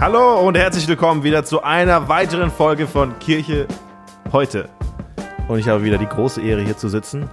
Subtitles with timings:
[0.00, 3.68] Hallo und herzlich willkommen wieder zu einer weiteren Folge von Kirche
[4.32, 4.70] heute.
[5.46, 7.28] Und ich habe wieder die große Ehre, hier zu sitzen.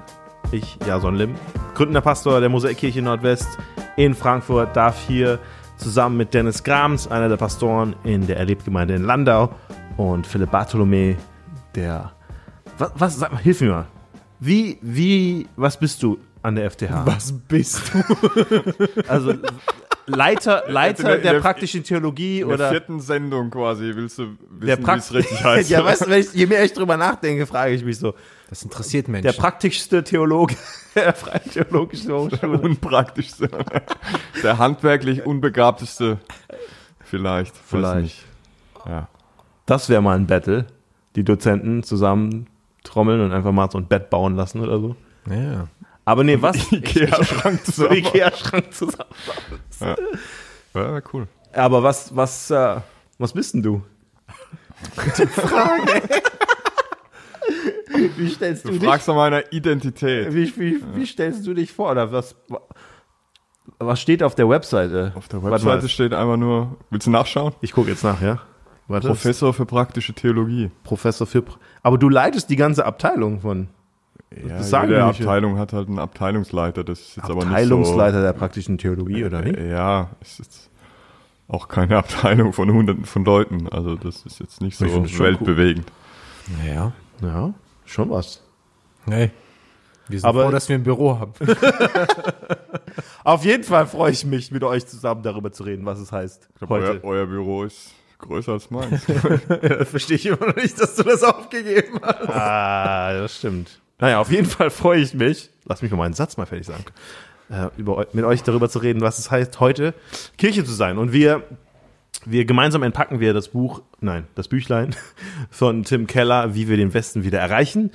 [0.52, 1.36] Ich, Jason Lim,
[1.76, 3.48] gründender Pastor der Mosaikkirche Nordwest
[3.96, 5.40] in Frankfurt, darf hier
[5.78, 9.50] zusammen mit Dennis Grams, einer der Pastoren in der Erlebgemeinde in Landau,
[9.96, 11.16] und Philipp Bartholomä,
[11.74, 12.12] der.
[12.78, 13.86] Was, was sag mal, hilf mir mal.
[14.42, 17.06] Wie, wie, was bist du an der FTH?
[17.06, 18.74] Was bist du?
[19.08, 19.36] Also
[20.08, 24.18] Leiter, Leiter In der- der, der- praktischen Theologie In der oder vierten Sendung quasi willst
[24.18, 25.70] du der wissen, wie es richtig heißt.
[25.70, 28.14] ja, weißt du, wenn ich, je mehr ich drüber nachdenke, frage ich mich so.
[28.50, 29.38] Das interessiert Der Menschen.
[29.40, 30.56] praktischste Theologe
[30.96, 32.58] der Freien Theologischen Hochschule.
[32.58, 33.50] unpraktischste.
[34.42, 36.18] Der handwerklich unbegabteste
[37.04, 37.54] vielleicht.
[37.58, 38.24] Vielleicht.
[38.86, 39.08] Ja.
[39.66, 40.66] Das wäre mal ein Battle.
[41.18, 42.48] Die Dozenten zusammen
[42.84, 44.96] trommeln und einfach mal so ein Bett bauen lassen oder so.
[45.30, 45.68] ja.
[46.08, 46.56] Aber nee, was?
[46.72, 47.98] Ikea-Schrank so zusammen.
[47.98, 49.10] Ikea-Schrank zusammen.
[50.74, 51.28] Ja, cool.
[51.54, 52.76] Aber was, was, äh,
[53.18, 53.84] was bist denn du?
[55.18, 56.04] Die Frage.
[58.16, 60.32] Wie stellst Du fragst nach meiner Identität.
[60.36, 61.90] Wie, wie, wie stellst du dich vor?
[61.92, 62.36] Oder was,
[63.80, 65.14] was steht auf der Webseite?
[65.16, 67.54] Auf der Webseite steht einfach nur, willst du nachschauen?
[67.62, 68.40] Ich gucke jetzt nach, ja?
[68.88, 69.08] Warte.
[69.08, 70.70] Professor für praktische Theologie.
[70.84, 71.44] Professor für.
[71.82, 73.70] Aber du leitest die ganze Abteilung von
[74.48, 75.22] Ja, sagen jede die nicht.
[75.22, 76.84] Abteilung hat halt einen Abteilungsleiter.
[76.84, 79.64] Das ist jetzt Abteilungsleiter der praktischen Theologie, oder aber nicht wie?
[79.64, 79.68] so.
[79.70, 80.70] Ja, ist jetzt
[81.48, 83.70] auch keine Abteilung von hunderten von Leuten.
[83.70, 85.90] Also das ist jetzt nicht so es weltbewegend.
[86.60, 86.92] Naja.
[87.22, 87.54] Ja,
[87.86, 88.44] schon was.
[89.10, 89.32] Hey.
[90.10, 91.34] Wir sind Aber- froh, dass wir ein Büro haben.
[93.24, 96.48] Auf jeden Fall freue ich mich, mit euch zusammen darüber zu reden, was es heißt.
[96.62, 97.04] Euer, Heute.
[97.04, 99.04] euer Büro ist größer als meins.
[99.90, 102.30] Verstehe ich immer noch nicht, dass du das aufgegeben hast.
[102.30, 103.82] Ah, das stimmt.
[104.00, 105.50] Naja, auf jeden Fall freue ich mich.
[105.66, 106.86] Lass mich mal einen Satz mal fertig sagen.
[107.50, 109.94] Äh, über, mit euch darüber zu reden, was es heißt, heute
[110.38, 110.98] Kirche zu sein.
[110.98, 111.44] Und wir,
[112.26, 114.96] wir gemeinsam entpacken wir das Buch, nein, das Büchlein
[115.50, 117.92] von Tim Keller, wie wir den Westen wieder erreichen,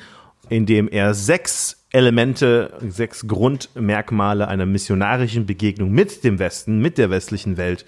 [0.49, 7.59] indem er sechs Elemente, sechs Grundmerkmale einer missionarischen Begegnung mit dem Westen, mit der westlichen
[7.59, 7.85] Welt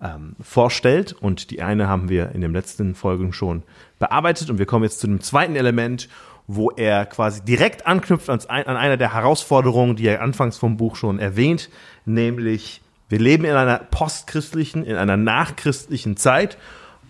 [0.00, 1.12] ähm, vorstellt.
[1.12, 3.64] Und die eine haben wir in den letzten Folgen schon
[3.98, 4.48] bearbeitet.
[4.48, 6.08] Und wir kommen jetzt zu dem zweiten Element,
[6.52, 11.20] wo er quasi direkt anknüpft an, einer der Herausforderungen, die er anfangs vom Buch schon
[11.20, 11.70] erwähnt,
[12.04, 16.58] nämlich wir leben in einer postchristlichen, in einer nachchristlichen Zeit.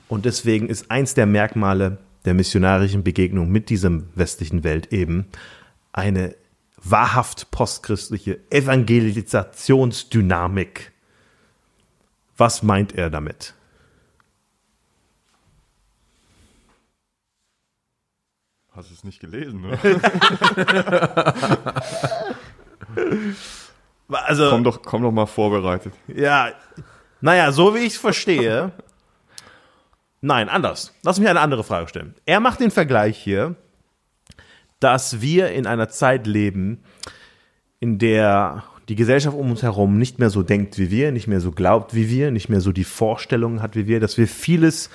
[0.09, 1.97] Und deswegen ist eins der Merkmale
[2.27, 5.25] der missionarischen Begegnung mit dieser westlichen Welt eben
[5.93, 6.35] eine
[6.83, 10.93] wahrhaft postchristliche Evangelisationsdynamik.
[12.37, 13.55] Was meint er damit?
[18.81, 19.79] Hast du es nicht gelesen, oder?
[24.09, 25.93] Also, komm, doch, komm doch mal vorbereitet.
[26.09, 26.53] ja,
[27.21, 28.73] naja, so wie ich es verstehe.
[30.23, 30.95] Nein, anders.
[31.03, 32.15] Lass mich eine andere Frage stellen.
[32.25, 33.55] Er macht den Vergleich hier,
[34.79, 36.83] dass wir in einer Zeit leben,
[37.81, 41.43] in der die Gesellschaft um uns herum nicht mehr so denkt wie wir, nicht mehr
[41.43, 44.89] so glaubt wie wir, nicht mehr so die Vorstellungen hat wie wir, dass wir vieles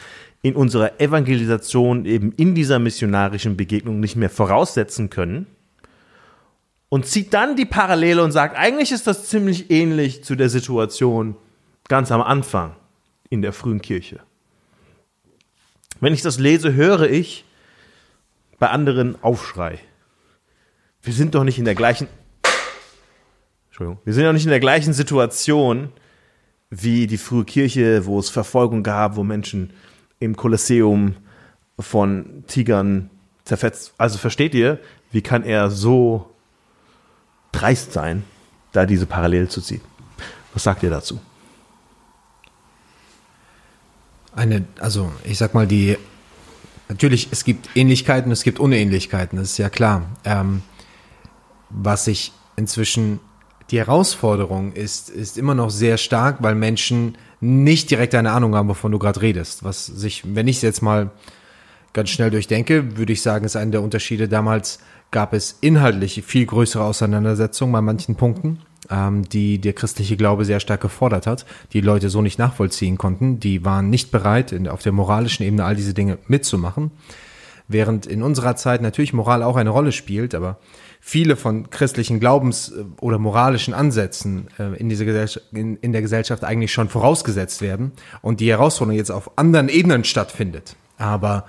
[0.46, 5.48] in unserer Evangelisation eben in dieser missionarischen Begegnung nicht mehr voraussetzen können.
[6.88, 11.36] Und zieht dann die Parallele und sagt, eigentlich ist das ziemlich ähnlich zu der Situation
[11.88, 12.76] ganz am Anfang
[13.32, 14.20] in der frühen Kirche.
[16.00, 17.44] Wenn ich das lese, höre ich
[18.60, 19.80] bei anderen Aufschrei.
[21.02, 22.08] Wir sind doch nicht in der gleichen
[23.70, 25.90] Entschuldigung, wir sind doch nicht in der gleichen Situation
[26.70, 29.74] wie die frühe Kirche, wo es Verfolgung gab, wo Menschen
[30.26, 31.16] im Kolosseum
[31.80, 33.10] von Tigern
[33.44, 33.94] zerfetzt.
[33.98, 34.80] Also versteht ihr,
[35.12, 36.30] wie kann er so
[37.52, 38.24] dreist sein,
[38.72, 39.82] da diese Parallele zu ziehen?
[40.54, 41.20] Was sagt ihr dazu?
[44.36, 45.98] Eine, also ich sag mal, die
[46.90, 50.04] natürlich, es gibt Ähnlichkeiten, es gibt Unähnlichkeiten, das ist ja klar.
[50.26, 50.62] Ähm,
[51.70, 53.20] was ich inzwischen
[53.72, 58.70] die Herausforderung ist, ist immer noch sehr stark, weil Menschen nicht direkt eine Ahnung haben,
[58.70, 59.64] wovon du gerade redest.
[59.64, 61.12] Was sich, wenn ich es jetzt mal
[61.94, 64.28] ganz schnell durchdenke, würde ich sagen, ist einer der Unterschiede.
[64.28, 64.80] Damals
[65.12, 68.60] gab es inhaltlich viel größere Auseinandersetzungen bei manchen Punkten,
[68.90, 73.40] ähm, die der christliche Glaube sehr stark gefordert hat, die Leute so nicht nachvollziehen konnten.
[73.40, 76.92] Die waren nicht bereit, in, auf der moralischen Ebene all diese Dinge mitzumachen.
[77.68, 80.60] Während in unserer Zeit natürlich Moral auch eine Rolle spielt, aber
[81.08, 86.74] viele von christlichen Glaubens- oder moralischen Ansätzen äh, in, Gesellschaft, in, in der Gesellschaft eigentlich
[86.74, 87.92] schon vorausgesetzt werden
[88.24, 90.76] und die Herausforderung jetzt auf anderen Ebenen stattfindet.
[90.98, 91.46] Aber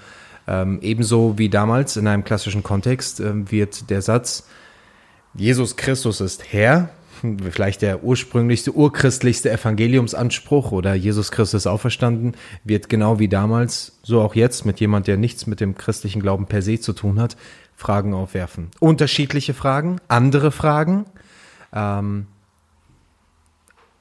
[0.47, 4.47] ähm, ebenso wie damals in einem klassischen Kontext ähm, wird der Satz,
[5.33, 6.91] Jesus Christus ist Herr,
[7.51, 14.35] vielleicht der ursprünglichste, urchristlichste Evangeliumsanspruch oder Jesus Christus auferstanden, wird genau wie damals, so auch
[14.35, 17.39] jetzt mit jemand, der nichts mit dem christlichen Glauben per se zu tun hat,
[17.77, 18.71] Fragen aufwerfen.
[18.81, 21.05] Unterschiedliche Fragen, andere Fragen
[21.73, 22.27] ähm,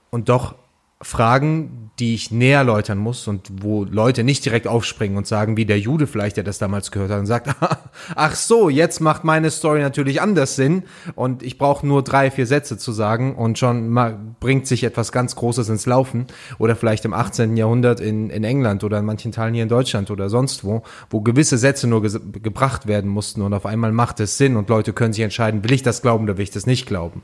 [0.10, 0.56] und doch
[1.06, 5.68] Fragen, die ich näher erläutern muss und wo Leute nicht direkt aufspringen und sagen, wie
[5.68, 7.56] der Jude vielleicht, der das damals gehört hat und sagt,
[8.16, 10.82] ach so, jetzt macht meine Story natürlich anders Sinn
[11.14, 15.12] und ich brauche nur drei, vier Sätze zu sagen und schon mal bringt sich etwas
[15.12, 16.26] ganz Großes ins Laufen
[16.58, 17.56] oder vielleicht im 18.
[17.56, 20.82] Jahrhundert in, in England oder in manchen Teilen hier in Deutschland oder sonst wo,
[21.12, 24.92] wo gewisse Sätze nur gebracht werden mussten und auf einmal macht es Sinn und Leute
[24.92, 27.22] können sich entscheiden, will ich das glauben oder will ich das nicht glauben.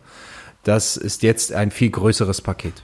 [0.64, 2.84] Das ist jetzt ein viel größeres Paket.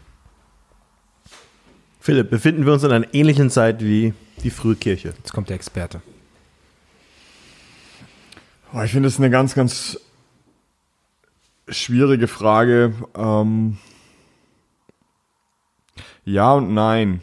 [2.07, 5.09] Philipp, befinden wir uns in einer ähnlichen Zeit wie die frühe Kirche?
[5.18, 6.01] Jetzt kommt der Experte.
[8.74, 10.00] Oh, ich finde es eine ganz, ganz
[11.68, 12.94] schwierige Frage.
[13.13, 13.77] Ähm
[16.24, 17.21] ja und nein.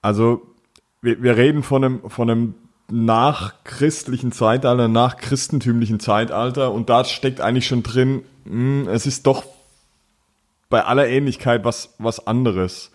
[0.00, 0.40] Also,
[1.02, 2.54] wir, wir reden von einem, von einem
[2.90, 9.53] nachchristlichen Zeitalter, nachchristentümlichen Zeitalter und da steckt eigentlich schon drin, mh, hm, es ist doch
[10.74, 12.90] bei aller Ähnlichkeit was, was anderes.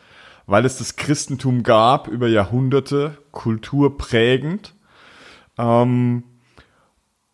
[0.48, 4.76] Weil es das Christentum gab über Jahrhunderte, kulturprägend.
[5.58, 6.24] Ähm,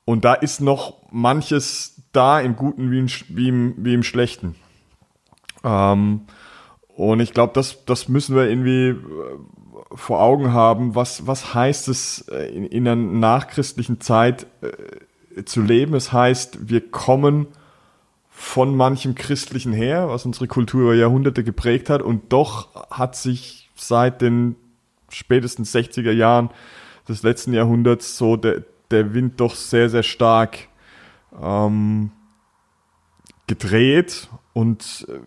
[0.05, 4.53] und da ist noch manches da im Guten wie im, wie im, wie im Schlechten.
[5.63, 6.27] Ähm,
[6.89, 8.97] und ich glaube, das, das müssen wir irgendwie äh,
[9.95, 10.93] vor Augen haben.
[10.93, 15.95] Was, was heißt es äh, in, in einer nachchristlichen Zeit äh, zu leben?
[15.95, 17.47] Es heißt, wir kommen
[18.37, 22.01] von manchem Christlichen her, was unsere Kultur über Jahrhunderte geprägt hat.
[22.01, 24.57] Und doch hat sich seit den
[25.07, 26.49] spätesten 60er Jahren
[27.07, 30.67] des letzten Jahrhunderts so der, der Wind doch sehr, sehr stark
[31.41, 32.11] ähm,
[33.47, 34.27] gedreht.
[34.51, 35.17] Und äh,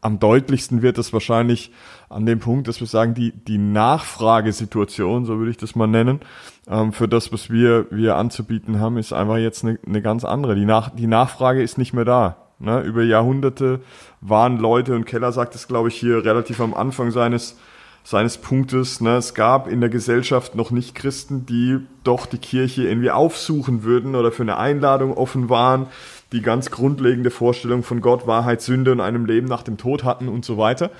[0.00, 1.70] am deutlichsten wird es wahrscheinlich
[2.08, 6.18] an dem Punkt, dass wir sagen, die, die Nachfragesituation, so würde ich das mal nennen,
[6.68, 10.54] ähm, für das, was wir, wir anzubieten haben, ist einfach jetzt eine, eine ganz andere.
[10.54, 12.36] Die, Nach, die Nachfrage ist nicht mehr da.
[12.58, 12.80] Ne?
[12.80, 13.80] Über Jahrhunderte
[14.20, 17.58] waren Leute, und Keller sagt es, glaube ich, hier relativ am Anfang seines,
[18.04, 19.16] seines Punktes, ne?
[19.16, 24.14] es gab in der Gesellschaft noch nicht Christen, die doch die Kirche irgendwie aufsuchen würden
[24.14, 25.86] oder für eine Einladung offen waren,
[26.30, 30.28] die ganz grundlegende Vorstellung von Gott, Wahrheit, Sünde und einem Leben nach dem Tod hatten
[30.28, 30.90] und so weiter.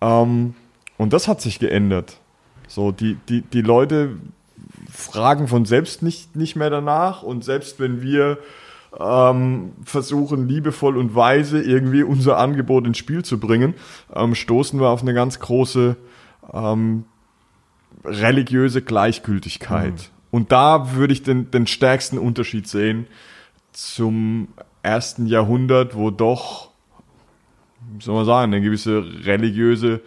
[0.00, 0.54] Ähm,
[0.96, 2.16] und das hat sich geändert.
[2.68, 4.16] So, die, die, die Leute
[4.92, 8.38] fragen von selbst nicht, nicht mehr danach und selbst wenn wir
[9.00, 13.74] ähm, versuchen, liebevoll und weise irgendwie unser Angebot ins Spiel zu bringen,
[14.14, 15.96] ähm, stoßen wir auf eine ganz große
[16.52, 17.04] ähm,
[18.04, 19.94] religiöse Gleichgültigkeit.
[19.94, 19.98] Mhm.
[20.30, 23.06] Und da würde ich den, den stärksten Unterschied sehen
[23.72, 24.48] zum
[24.82, 26.70] ersten Jahrhundert, wo doch,
[27.96, 30.02] wie soll man sagen, eine gewisse religiöse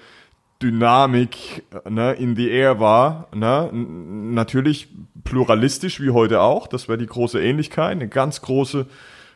[0.66, 3.28] Dynamik ne, in the air war.
[3.36, 3.70] Ne?
[3.72, 4.88] Natürlich
[5.24, 8.88] pluralistisch wie heute auch, das wäre die große Ähnlichkeit, eine ganz große,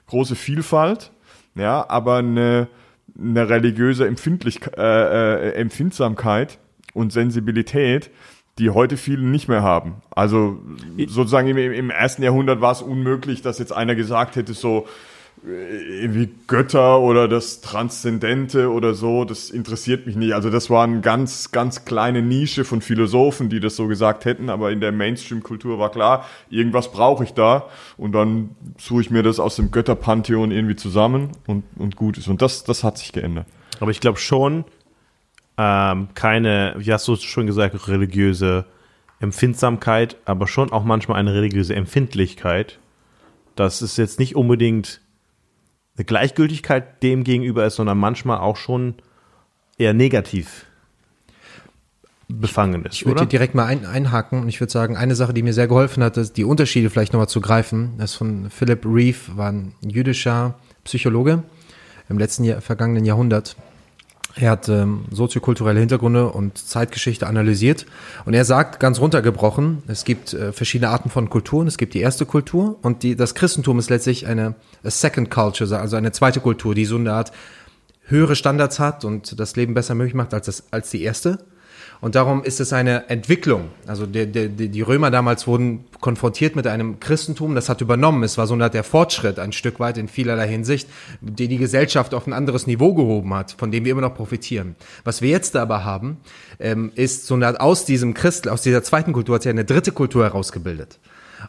[0.07, 1.11] große Vielfalt,
[1.53, 2.67] ja, aber eine,
[3.17, 6.57] eine religiöse Empfindlich äh, äh, Empfindsamkeit
[6.93, 8.09] und Sensibilität,
[8.57, 10.01] die heute viele nicht mehr haben.
[10.09, 10.59] Also
[11.07, 14.87] sozusagen im, im ersten Jahrhundert war es unmöglich, dass jetzt einer gesagt hätte, so,
[15.43, 20.33] irgendwie Götter oder das Transzendente oder so, das interessiert mich nicht.
[20.33, 24.49] Also das war eine ganz, ganz kleine Nische von Philosophen, die das so gesagt hätten,
[24.49, 27.67] aber in der Mainstream-Kultur war klar, irgendwas brauche ich da
[27.97, 32.27] und dann suche ich mir das aus dem Götterpantheon irgendwie zusammen und, und gut ist.
[32.27, 33.45] Und das, das hat sich geändert.
[33.79, 34.65] Aber ich glaube schon,
[35.57, 38.65] ähm, keine, wie hast du schon gesagt, religiöse
[39.21, 42.79] Empfindsamkeit, aber schon auch manchmal eine religiöse Empfindlichkeit.
[43.55, 45.01] Das ist jetzt nicht unbedingt
[45.99, 48.95] eine Gleichgültigkeit dem gegenüber ist, sondern manchmal auch schon
[49.77, 50.65] eher negativ
[52.29, 52.93] befangen ist.
[52.93, 55.67] Ich würde direkt mal ein, einhaken und ich würde sagen, eine Sache, die mir sehr
[55.67, 57.95] geholfen hat, ist die Unterschiede vielleicht nochmal zu greifen.
[57.97, 61.43] Das von Philip Reeve, war ein jüdischer Psychologe
[62.07, 63.55] im letzten Jahr, vergangenen Jahrhundert.
[64.35, 67.85] Er hat ähm, soziokulturelle Hintergründe und Zeitgeschichte analysiert
[68.25, 71.67] und er sagt ganz runtergebrochen, es gibt äh, verschiedene Arten von Kulturen.
[71.67, 75.95] Es gibt die erste Kultur und die, das Christentum ist letztlich eine second culture, also
[75.95, 77.31] eine zweite Kultur, die so eine Art
[78.03, 81.39] höhere Standards hat und das Leben besser möglich macht als, das, als die erste.
[82.01, 83.69] Und darum ist es eine Entwicklung.
[83.85, 88.23] Also der, der, die Römer damals wurden konfrontiert mit einem Christentum, das hat übernommen.
[88.23, 90.87] Es war so eine der Fortschritt ein Stück weit in vielerlei Hinsicht,
[91.19, 94.75] die die Gesellschaft auf ein anderes Niveau gehoben hat, von dem wir immer noch profitieren.
[95.03, 96.17] Was wir jetzt aber haben,
[96.59, 99.91] ähm, ist so eine aus diesem Christ, aus dieser zweiten Kultur hat sich eine dritte
[99.91, 100.99] Kultur herausgebildet.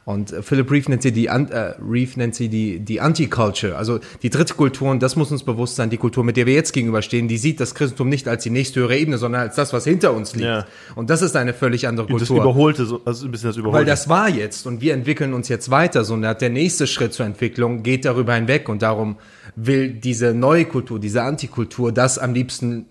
[0.04, 4.00] Und äh, Philip Reeve nennt sie die, äh, Reeve nennt sie die, die Anti-Culture, also
[4.22, 6.72] die dritte Kultur, und das muss uns bewusst sein, die Kultur, mit der wir jetzt
[6.72, 9.84] gegenüberstehen, die sieht das Christentum nicht als die nächste höhere Ebene, sondern als das, was
[9.84, 10.46] hinter uns liegt.
[10.46, 10.66] Ja.
[10.94, 12.42] Und das ist eine völlig andere Das Kultur.
[12.42, 13.78] Überholte, so, also ein bisschen das Überholte.
[13.78, 17.12] Weil das war jetzt und wir entwickeln uns jetzt weiter, so und der nächste Schritt
[17.12, 19.16] zur Entwicklung geht darüber hinweg und darum
[19.56, 22.86] will diese neue Kultur, diese Antikultur, das am liebsten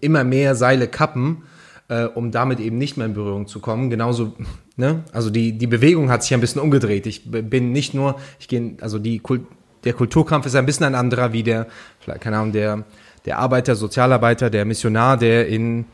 [0.00, 1.42] immer mehr Seile kappen,
[1.88, 3.90] äh, um damit eben nicht mehr in Berührung zu kommen.
[3.90, 4.34] Genauso,
[4.76, 5.04] ne?
[5.12, 7.06] Also die, die Bewegung hat sich ein bisschen umgedreht.
[7.06, 9.42] Ich bin nicht nur, ich gehe, also die Kult,
[9.84, 11.66] der Kulturkampf ist ein bisschen ein anderer wie der,
[12.00, 12.84] vielleicht, keine Ahnung, der,
[13.24, 15.86] der Arbeiter, Sozialarbeiter, der Missionar, der in,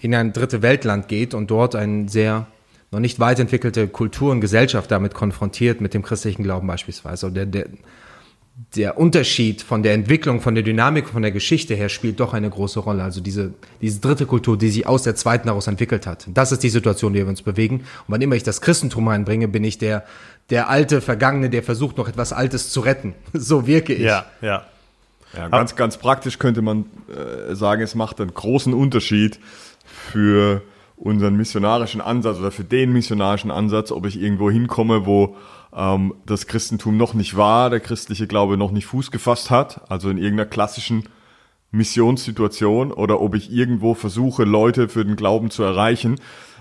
[0.00, 2.46] in ein dritte Weltland geht und dort ein sehr
[2.90, 7.26] noch nicht weit entwickelte Kultur und Gesellschaft damit konfrontiert, mit dem christlichen Glauben beispielsweise.
[7.26, 7.66] Und der, der,
[8.74, 12.50] der Unterschied von der Entwicklung, von der Dynamik, von der Geschichte her spielt doch eine
[12.50, 13.02] große Rolle.
[13.02, 16.26] Also diese, diese dritte Kultur, die sich aus der zweiten heraus entwickelt hat.
[16.28, 17.76] Das ist die Situation, in der wir uns bewegen.
[17.80, 20.04] Und wann immer ich das Christentum einbringe, bin ich der,
[20.50, 23.14] der alte Vergangene, der versucht, noch etwas Altes zu retten.
[23.32, 24.02] So wirke ich.
[24.02, 24.66] ja, ja.
[25.36, 29.38] Ja, ganz, ganz praktisch könnte man äh, sagen, es macht einen großen Unterschied
[29.84, 30.62] für
[30.96, 35.36] unseren missionarischen Ansatz oder für den missionarischen Ansatz, ob ich irgendwo hinkomme, wo
[35.74, 40.10] ähm, das Christentum noch nicht war, der christliche Glaube noch nicht Fuß gefasst hat, also
[40.10, 41.04] in irgendeiner klassischen
[41.70, 46.16] Missionssituation, oder ob ich irgendwo versuche, Leute für den Glauben zu erreichen,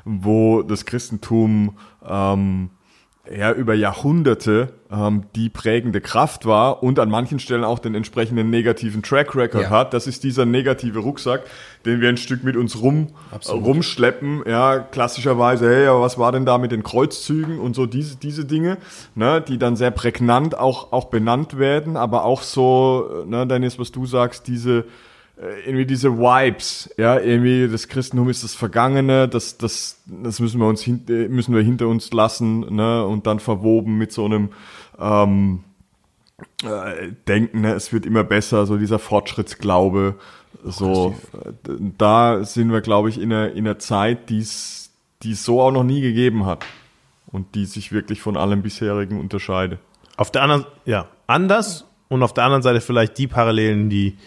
[0.05, 2.69] wo das Christentum ähm,
[3.31, 8.49] ja, über Jahrhunderte ähm, die prägende Kraft war und an manchen Stellen auch den entsprechenden
[8.49, 9.69] negativen Track Record Ja.
[9.69, 9.93] hat.
[9.93, 11.43] Das ist dieser negative Rucksack,
[11.85, 14.43] den wir ein Stück mit uns rum, äh, rumschleppen.
[14.47, 18.45] Ja, klassischerweise, hey, aber was war denn da mit den Kreuzzügen und so diese, diese
[18.45, 18.77] Dinge,
[19.15, 23.91] ne, die dann sehr prägnant auch, auch benannt werden, aber auch so, ne, Dennis, was
[23.91, 24.85] du sagst, diese,
[25.65, 30.67] irgendwie diese Vibes, ja, irgendwie das Christentum ist das Vergangene, das, das, das müssen wir
[30.67, 34.50] uns hin, äh, müssen wir hinter uns lassen, ne, und dann verwoben mit so einem
[35.00, 35.63] ähm,
[36.63, 40.15] äh, Denken, ne, es wird immer besser, so dieser Fortschrittsglaube,
[40.63, 44.79] so, äh, da sind wir, glaube ich, in einer, in einer Zeit, die es
[45.24, 46.65] die es so auch noch nie gegeben hat
[47.27, 49.79] und die sich wirklich von allem bisherigen unterscheidet.
[50.17, 54.17] Auf der anderen, ja, anders und auf der anderen Seite vielleicht die Parallelen, die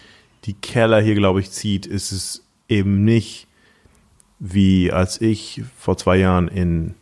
[0.44, 3.46] die Keller hier, glaube ich, zieht, ist es eben nicht
[4.44, 6.96] wie als ich vor zwei Jahren in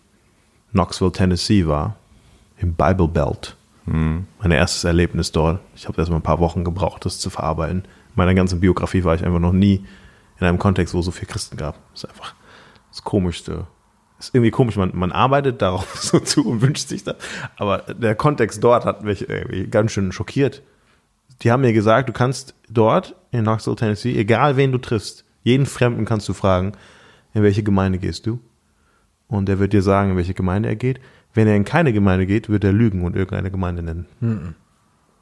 [0.73, 1.97] Knoxville, Tennessee war,
[2.59, 3.57] im Bible Belt.
[4.41, 5.59] Mein erstes Erlebnis dort.
[5.75, 7.85] Ich habe erst mal ein paar Wochen gebraucht, das zu verarbeiten.
[7.85, 9.87] In meiner ganzen Biografie war ich einfach noch nie
[10.39, 11.79] in einem Kontext, wo es so viele Christen gab.
[11.93, 12.35] Das ist einfach
[12.91, 13.67] das Komischste.
[14.19, 17.17] ist irgendwie komisch, man, man arbeitet darauf so zu und wünscht sich das.
[17.57, 20.63] Aber der Kontext dort hat mich irgendwie ganz schön schockiert.
[21.43, 25.67] Die haben mir gesagt, du kannst dort in Knoxville, Tennessee, egal wen du triffst, jeden
[25.67, 26.73] Fremden kannst du fragen,
[27.33, 28.41] in welche Gemeinde gehst du?
[29.29, 31.01] Und er wird dir sagen, in welche Gemeinde er geht.
[31.33, 34.57] Wenn er in keine Gemeinde geht, wird er lügen und irgendeine Gemeinde nennen.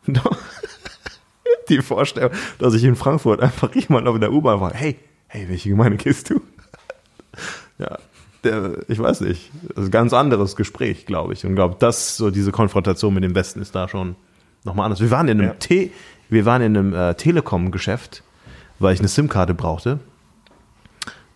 [0.07, 0.39] Doch.
[1.69, 4.97] Die Vorstellung, dass ich in Frankfurt einfach jemand auf der U-Bahn war, hey,
[5.27, 6.41] hey, welche Gemeinde gehst du?
[7.81, 7.97] Ja,
[8.43, 9.53] der, ich weiß nicht.
[9.69, 11.47] Das ist ein ganz anderes Gespräch, glaube ich.
[11.47, 14.17] Und glaube, das, so diese Konfrontation mit dem Westen ist da schon
[14.69, 15.01] nochmal anders.
[15.01, 15.55] Wir waren in einem, Ja.
[15.55, 15.91] Te
[16.29, 18.23] wir waren in einem äh, Telekom-Geschäft,
[18.79, 19.99] weil ich eine SIM-Karte brauchte.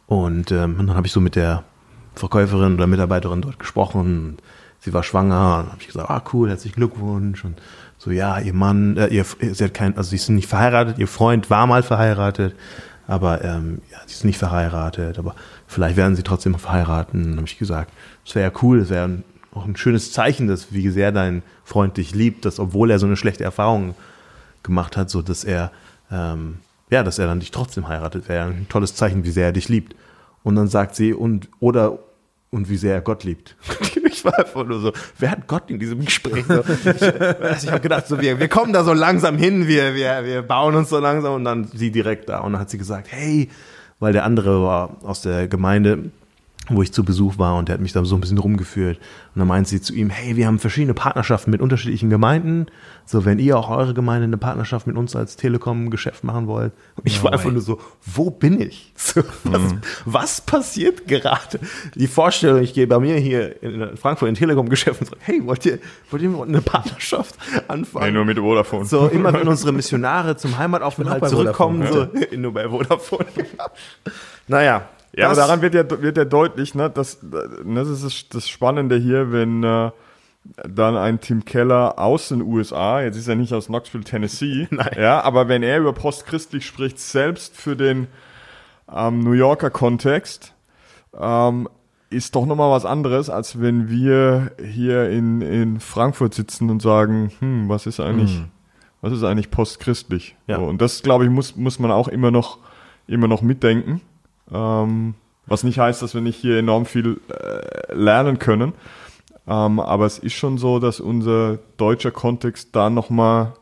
[0.06, 1.64] Und ähm, dann habe ich so mit der
[2.14, 4.36] Verkäuferin oder Mitarbeiterin dort gesprochen.
[4.80, 5.60] Sie war schwanger.
[5.60, 7.44] Und habe ich gesagt, ah cool, herzlichen Glückwunsch.
[7.44, 7.60] Und
[7.98, 10.98] so, ja, ihr Mann, äh, ihr, sie hat kein, also sie sind nicht verheiratet.
[10.98, 12.54] Ihr Freund war mal verheiratet,
[13.06, 15.18] aber ähm, ja, sie ist nicht verheiratet.
[15.18, 15.34] Aber
[15.66, 17.22] vielleicht werden sie trotzdem verheiraten.
[17.24, 17.90] Dann habe ich gesagt,
[18.26, 19.24] das wäre ja cool, das wäre ein-
[19.54, 23.06] auch ein schönes Zeichen, dass wie sehr dein Freund dich liebt, dass obwohl er so
[23.06, 23.94] eine schlechte Erfahrung
[24.62, 25.70] gemacht hat, so dass er
[26.10, 26.58] ähm,
[26.92, 29.70] ja, dass er dann dich trotzdem heiratet, wäre ein tolles Zeichen, wie sehr er dich
[29.70, 29.96] liebt.
[30.42, 32.00] Und dann sagt sie und oder
[32.50, 33.56] und wie sehr er Gott liebt.
[34.12, 36.44] Ich war einfach nur so, wer hat Gott in diesem Gespräch?
[36.46, 39.96] So, ich also ich habe gedacht, so wir, wir kommen da so langsam hin, wir,
[39.96, 42.78] wir, wir bauen uns so langsam und dann sie direkt da und dann hat sie
[42.78, 43.48] gesagt, hey,
[43.98, 46.12] weil der andere war aus der Gemeinde,
[46.68, 48.98] wo ich zu Besuch war und der hat mich da so ein bisschen rumgeführt.
[49.34, 52.66] Und dann meint sie zu ihm, hey, wir haben verschiedene Partnerschaften mit unterschiedlichen Gemeinden.
[53.04, 56.72] So, wenn ihr auch eure Gemeinde eine Partnerschaft mit uns als Telekom-Geschäft machen wollt.
[56.96, 57.52] Und ich No war einfach way.
[57.52, 58.92] nur so, wo bin ich?
[59.02, 61.58] So, was, was passiert gerade?
[61.96, 65.66] Die Vorstellung, ich gehe bei mir hier in Frankfurt in Telekom-Geschäft und sage, hey, wollt
[65.66, 67.34] ihr, wollt ihr eine Partnerschaft
[67.68, 68.06] anfangen?
[68.06, 68.84] Nee, nur mit Vodafone.
[68.84, 73.26] So, immer wenn unsere Missionare zum Heimataufenthalt zurückkommen, Vodafone, so, nur bei Vodafone.
[74.46, 74.88] naja.
[75.14, 79.30] Ja, aber daran wird ja, wird ja deutlich, ne, dass, das ist das- Spannende hier,
[79.32, 79.90] wenn äh,
[80.68, 84.90] dann ein Tim Keller aus den USA, jetzt ist er nicht aus Knoxville, Tennessee, Nein.
[84.98, 88.06] ja, aber wenn er über postchristlich spricht, selbst für den
[88.90, 90.54] ähm, New Yorker Kontext,
[91.20, 91.68] ähm,
[92.10, 97.30] ist doch nochmal was anderes, als wenn wir hier in, in Frankfurt sitzen und sagen,
[97.38, 98.48] hm, was ist eigentlich, Hm.
[99.00, 100.36] was ist eigentlich postchristlich?
[100.46, 100.56] Ja.
[100.58, 102.58] So, und das, glaube ich, muss, muss man auch immer noch,
[103.06, 104.00] immer noch mitdenken.
[104.52, 105.14] Ähm,
[105.46, 108.72] was nicht heißt, dass wir nicht hier enorm viel äh, lernen können.
[109.46, 113.54] Ähm, aber es ist schon so, dass unser deutscher Kontext da nochmal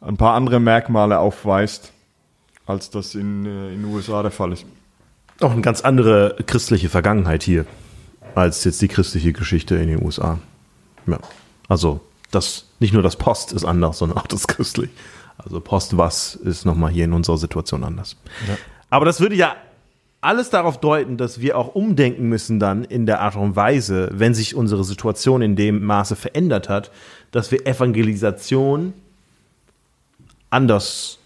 [0.00, 1.92] ein paar andere Merkmale aufweist,
[2.66, 4.66] als das in, äh, in den USA der Fall ist.
[5.40, 7.66] Auch eine ganz andere christliche Vergangenheit hier,
[8.34, 10.38] als jetzt die christliche Geschichte in den USA.
[11.06, 11.18] Ja.
[11.68, 14.90] Also, das, nicht nur das Post ist anders, sondern auch das christlich.
[15.38, 18.16] Also Post was ist nochmal hier in unserer Situation anders.
[18.90, 19.54] Aber das würde ja
[20.26, 24.34] alles darauf deuten, dass wir auch umdenken müssen dann in der Art und Weise, wenn
[24.34, 26.90] sich unsere Situation in dem Maße verändert hat,
[27.30, 28.92] dass wir Evangelisation
[30.50, 31.18] anders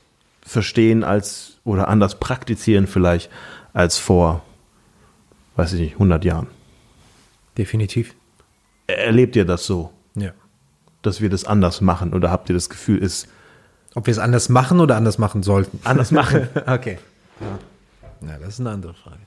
[0.42, 3.30] verstehen als oder anders praktizieren vielleicht
[3.72, 4.42] als vor,
[5.56, 6.46] weiß ich nicht, 100 Jahren.
[7.56, 8.14] Definitiv.
[8.86, 10.32] Erlebt ihr das so, Ja.
[11.02, 13.28] dass wir das anders machen oder habt ihr das Gefühl, ist
[13.94, 15.78] Ob wir es anders machen oder anders machen sollten?
[15.84, 16.48] anders machen?
[16.66, 16.98] Okay.
[17.40, 17.58] Ja.
[18.20, 19.18] Na, das ist eine andere Frage.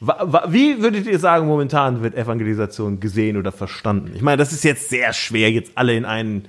[0.48, 4.12] Wie würdet ihr sagen, momentan wird Evangelisation gesehen oder verstanden?
[4.14, 6.48] Ich meine, das ist jetzt sehr schwer, jetzt alle in einen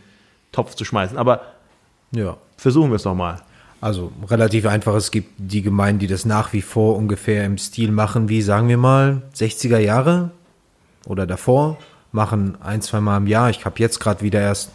[0.51, 1.41] Topf zu schmeißen, aber
[2.11, 2.37] Ja.
[2.57, 3.41] versuchen wir es doch mal.
[3.81, 4.95] Also relativ einfach.
[4.95, 8.67] Es gibt die Gemeinden, die das nach wie vor ungefähr im Stil machen, wie sagen
[8.67, 10.31] wir mal 60er Jahre
[11.05, 11.77] oder davor.
[12.11, 13.49] Machen ein, zwei Mal im Jahr.
[13.49, 14.71] Ich habe jetzt gerade wieder erst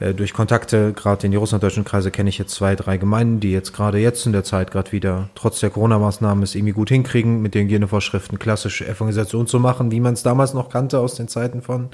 [0.00, 3.52] äh, durch Kontakte, gerade in die russlanddeutschen Kreise, kenne ich jetzt zwei, drei Gemeinden, die
[3.52, 7.40] jetzt gerade jetzt in der Zeit gerade wieder, trotz der Corona-Maßnahmen, es irgendwie gut hinkriegen,
[7.42, 11.28] mit den Hygienevorschriften klassische Evangelisation zu machen, wie man es damals noch kannte aus den
[11.28, 11.88] Zeiten von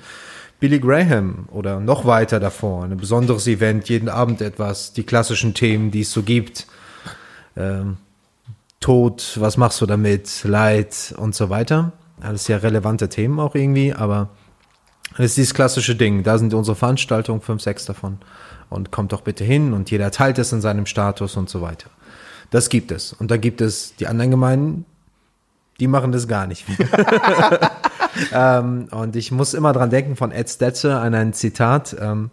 [0.61, 2.85] Billy Graham oder noch weiter davor.
[2.85, 6.67] Ein besonderes Event, jeden Abend etwas, die klassischen Themen, die es so gibt.
[7.57, 7.97] Ähm,
[8.79, 11.93] Tod, was machst du damit, Leid und so weiter.
[12.21, 14.31] Alles ja relevante Themen auch irgendwie, aber
[15.17, 16.23] das ist dieses klassische Ding.
[16.23, 18.19] Da sind unsere Veranstaltungen, fünf, sechs davon.
[18.71, 21.91] Und kommt doch bitte hin und jeder teilt es in seinem Status und so weiter.
[22.51, 23.13] Das gibt es.
[23.13, 24.87] Und da gibt es die anderen Gemeinden,
[25.81, 26.65] die machen das gar nicht.
[28.33, 31.97] ähm, und ich muss immer dran denken von Ed Stetze an ein Zitat.
[32.01, 32.31] Ähm,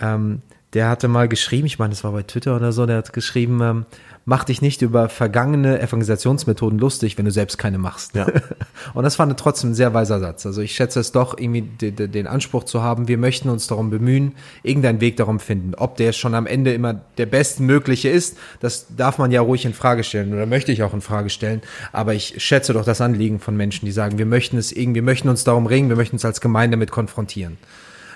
[0.00, 0.42] ähm,
[0.74, 3.60] der hatte mal geschrieben, ich meine, das war bei Twitter oder so, der hat geschrieben,
[3.62, 3.86] ähm,
[4.24, 8.14] mach dich nicht über vergangene Evangelisationsmethoden lustig, wenn du selbst keine machst.
[8.14, 8.26] Ja.
[8.94, 10.46] Und das fand ich trotzdem ein sehr weiser Satz.
[10.46, 13.66] Also ich schätze es doch, irgendwie de, de, den Anspruch zu haben, wir möchten uns
[13.66, 14.32] darum bemühen,
[14.62, 15.74] irgendeinen Weg darum finden.
[15.74, 19.74] Ob der schon am Ende immer der bestmögliche ist, das darf man ja ruhig in
[19.74, 21.60] Frage stellen oder möchte ich auch in Frage stellen.
[21.92, 25.02] Aber ich schätze doch das Anliegen von Menschen, die sagen, wir möchten es irgendwie, wir
[25.02, 27.58] möchten uns darum ringen, wir möchten uns als Gemeinde mit konfrontieren.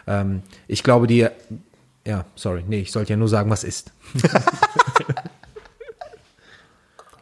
[0.07, 1.27] Ähm, ich glaube, die,
[2.07, 3.93] ja, sorry, nee, ich sollte ja nur sagen, was ist.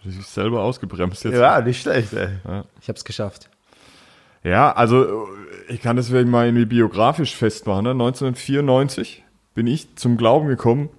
[0.04, 1.34] Du sich selber ausgebremst jetzt.
[1.62, 2.28] nicht schlecht, ey.
[2.78, 3.48] Ich habe es geschafft.
[4.42, 5.26] Ja, also
[5.68, 7.84] ich kann das vielleicht mal irgendwie biografisch festmachen.
[7.84, 7.90] Ne?
[7.92, 10.90] 1994 bin ich zum Glauben gekommen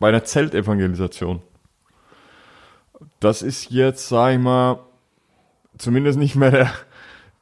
[0.00, 1.42] bei einer Zeltevangelisation.
[3.20, 4.80] Das ist jetzt, sag ich mal,
[5.78, 6.72] zumindest nicht mehr der,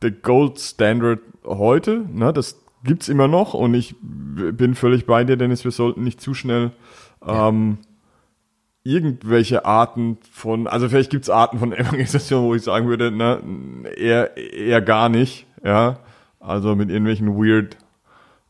[0.03, 2.05] der Gold Standard heute.
[2.13, 2.35] Ne?
[2.35, 3.95] Das gibt's immer noch und ich
[4.35, 6.73] bin völlig bei dir, Dennis, wir sollten nicht zu schnell
[7.27, 7.79] ähm,
[8.85, 13.41] irgendwelche Arten von, also vielleicht gibt's Arten von Evangelisation, wo ich sagen würde, ne,
[13.97, 15.99] eher, eher gar nicht, ja.
[16.41, 17.77] Also mit irgendwelchen weird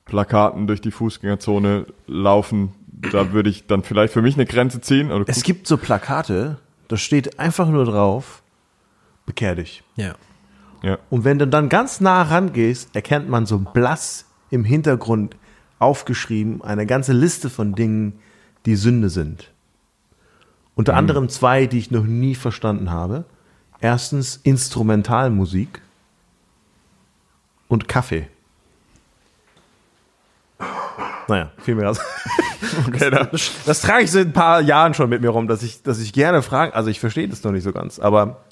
[0.06, 2.72] Plakaten durch die Fußgängerzone laufen,
[3.12, 5.12] da würde ich dann vielleicht für mich eine Grenze ziehen.
[5.12, 8.42] Oder Es gibt so Plakate, da steht einfach nur drauf,
[9.26, 9.82] bekehr dich.
[9.96, 10.14] Ja.
[10.82, 10.98] ja.
[11.10, 15.36] Und wenn du dann ganz nah rangehst, erkennt man so blass im Hintergrund
[15.82, 18.18] aufgeschrieben eine ganze Liste von Dingen,
[18.64, 19.50] die Sünde sind.
[20.74, 23.24] Unter anderem zwei, die ich noch nie verstanden habe.
[23.80, 25.82] Erstens Instrumentalmusik
[27.68, 28.28] und Kaffee.
[31.28, 31.94] Naja, viel mehr.
[32.86, 35.62] Okay, da, Das, das trage ich seit ein paar Jahren schon mit mir rum, dass
[35.62, 36.74] ich, dass ich gerne frage.
[36.74, 38.44] Also ich verstehe das noch nicht so ganz, aber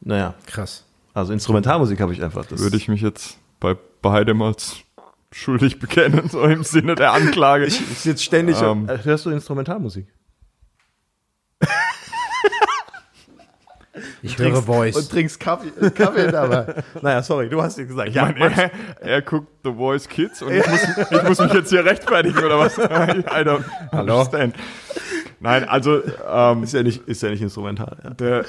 [0.00, 0.84] naja, Krass.
[1.14, 2.44] also Instrumentalmusik habe ich einfach.
[2.44, 4.83] Das würde ich mich jetzt bei beidem als
[5.34, 7.66] schuldig bekennen, so im Sinne der Anklage.
[7.66, 8.60] Ich sitze ständig.
[8.62, 8.88] Ähm.
[8.88, 10.06] Äh, hörst du Instrumentalmusik?
[14.22, 14.96] Ich höre Voice.
[14.96, 16.82] Und trinkst Kaffee, Kaffee dabei.
[17.02, 18.10] naja, sorry, du hast ja gesagt.
[18.12, 18.70] Ja, Ich meine, er,
[19.00, 22.58] er guckt The Voice Kids und ich muss, ich muss mich jetzt hier rechtfertigen oder
[22.58, 22.76] was?
[22.78, 24.14] I don't Hallo?
[24.20, 24.56] understand.
[25.38, 27.96] Nein, also ähm, ist ja nicht, ist ja nicht instrumental.
[28.02, 28.10] Ja.
[28.10, 28.44] der,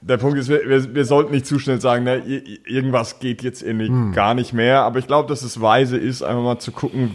[0.00, 2.18] der Punkt ist, wir, wir, sollten nicht zu schnell sagen, ne,
[2.66, 4.82] irgendwas geht jetzt irgendwie gar nicht mehr.
[4.82, 7.10] Aber ich glaube, dass es weise ist, einfach mal zu gucken,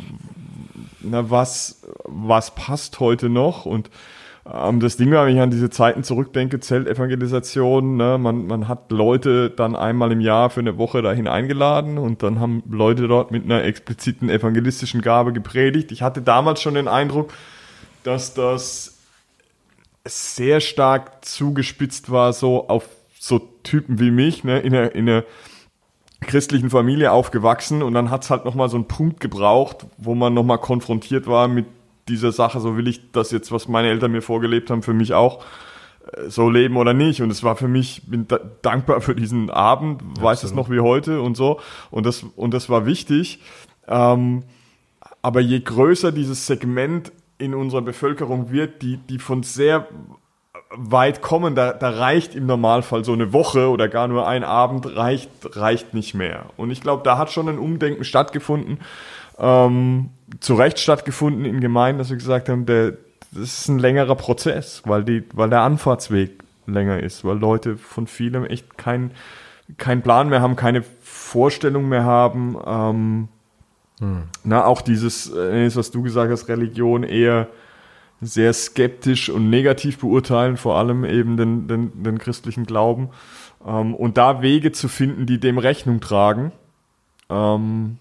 [1.02, 3.90] na, was, was passt heute noch und
[4.52, 8.92] Ähm, das Ding war, wenn ich an diese Zeiten zurückdenke, Zeltevangelisation, ne, man, man hat
[8.92, 13.32] Leute dann einmal im Jahr für eine Woche dahin eingeladen und dann haben Leute dort
[13.32, 15.92] mit einer expliziten evangelistischen Gabe gepredigt.
[15.92, 17.34] Ich hatte damals schon den Eindruck,
[18.04, 18.95] dass das
[20.06, 22.88] sehr stark zugespitzt war, so auf
[23.20, 25.24] so Typen wie mich, ne, in einer, in einer
[26.22, 30.60] christlichen Familie aufgewachsen und dann hat's halt nochmal so einen Punkt gebraucht, wo man nochmal
[30.60, 31.66] konfrontiert war mit
[32.08, 35.14] dieser Sache, so will ich das jetzt, was meine Eltern mir vorgelebt haben, für mich
[35.14, 35.44] auch
[36.14, 37.22] äh, so leben oder nicht.
[37.22, 40.22] Und es war für mich, bin da, dankbar für diesen Abend, Absolut.
[40.22, 41.60] weiß es noch wie heute und so.
[41.90, 43.40] Und das, und das war wichtig.
[43.88, 44.44] Ähm,
[45.22, 49.88] aber je größer dieses Segment in unserer Bevölkerung wird, die, die von sehr
[50.72, 54.96] weit kommen, da, da reicht im Normalfall so eine Woche oder gar nur ein Abend
[54.96, 56.48] reicht, reicht nicht mehr.
[56.58, 58.80] Und ich glaube, da hat schon ein Umdenken stattgefunden,
[59.38, 62.94] ähm, zu Recht stattgefunden in Gemeinden, dass wir gesagt haben, der,
[63.32, 68.08] das ist ein längerer Prozess, weil, die, weil der Anfahrtsweg länger ist, weil Leute von
[68.08, 69.12] vielem echt keinen
[69.78, 72.58] kein Plan mehr haben, keine Vorstellung mehr haben.
[72.66, 73.28] Ähm,
[74.00, 74.24] hm.
[74.44, 77.48] Na, auch dieses, äh, was du gesagt hast, Religion eher
[78.22, 83.10] sehr skeptisch und negativ beurteilen, vor allem eben den, den, den christlichen Glauben.
[83.66, 86.52] Ähm, und da Wege zu finden, die dem Rechnung tragen,
[87.30, 87.98] ähm,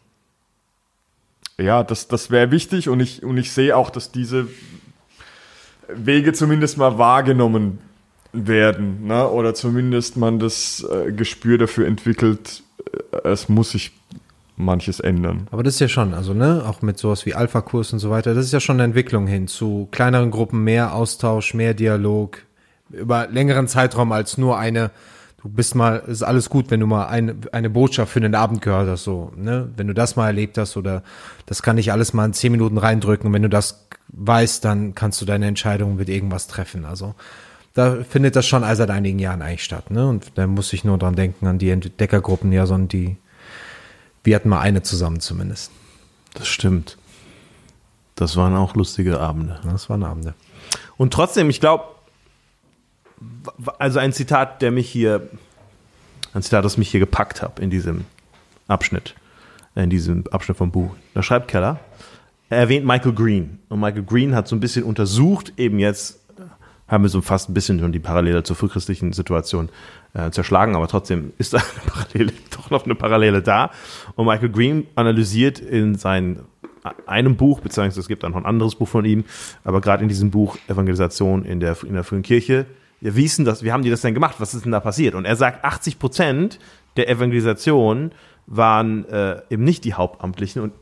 [1.59, 4.49] ja, das, das wäre wichtig und ich, und ich sehe auch, dass diese
[5.89, 7.79] Wege zumindest mal wahrgenommen
[8.33, 9.29] werden, ne?
[9.29, 12.65] oder zumindest man das äh, Gespür dafür entwickelt,
[13.13, 13.93] äh, es muss sich
[14.57, 15.49] manches ändern.
[15.51, 18.35] Aber das ist ja schon, also ne, auch mit sowas wie Alpha-Kurs und so weiter,
[18.35, 22.39] das ist ja schon eine Entwicklung hin zu kleineren Gruppen, mehr Austausch, mehr Dialog,
[22.91, 24.91] über längeren Zeitraum als nur eine,
[25.43, 28.63] du bist mal, ist alles gut, wenn du mal eine, eine Botschaft für den Abend
[28.63, 31.03] gehört hast, so, ne, wenn du das mal erlebt hast oder
[31.47, 34.95] das kann ich alles mal in zehn Minuten reindrücken und wenn du das weißt, dann
[34.95, 37.15] kannst du deine Entscheidung mit irgendwas treffen, also.
[37.77, 40.97] Da findet das schon seit einigen Jahren eigentlich statt, ne, und da muss ich nur
[40.97, 43.17] dran denken, an die Entdeckergruppen, ja, sondern die
[44.25, 45.71] wir hatten mal eine zusammen zumindest.
[46.35, 46.99] Das stimmt.
[48.17, 49.61] Das waren auch lustige Abende.
[49.65, 50.35] Das waren Abende.
[50.97, 51.85] Und trotzdem, ich glaube,
[53.79, 55.29] also ein Zitat, der mich hier,
[56.33, 58.05] ein Zitat, das mich hier gepackt hat in diesem
[58.67, 59.15] Abschnitt,
[59.75, 60.95] in diesem Abschnitt vom Buch.
[61.13, 61.81] Da schreibt Keller,
[62.51, 63.59] er erwähnt Michael Green.
[63.69, 66.21] Und Michael Green hat so ein bisschen untersucht, eben jetzt
[66.87, 69.71] haben wir so fast ein bisschen schon die Parallele zur frühchristlichen Situation
[70.15, 73.71] äh, zerschlagen, aber trotzdem ist da eine Parallele, doch noch eine Parallele da.
[74.17, 76.41] Und Michael Green analysiert in seinem
[77.07, 79.25] einem Buch, beziehungsweise es gibt dann noch ein anderes Buch von ihm,
[79.65, 82.67] aber gerade in diesem Buch Evangelisation in der, in der frühen Kirche,
[83.01, 84.37] wir wissen das, wie haben die das denn gemacht?
[84.39, 85.15] Was ist denn da passiert?
[85.15, 86.59] Und er sagt, 80 Prozent
[86.97, 88.13] der Evangelisation
[88.47, 90.73] waren äh, eben nicht die Hauptamtlichen und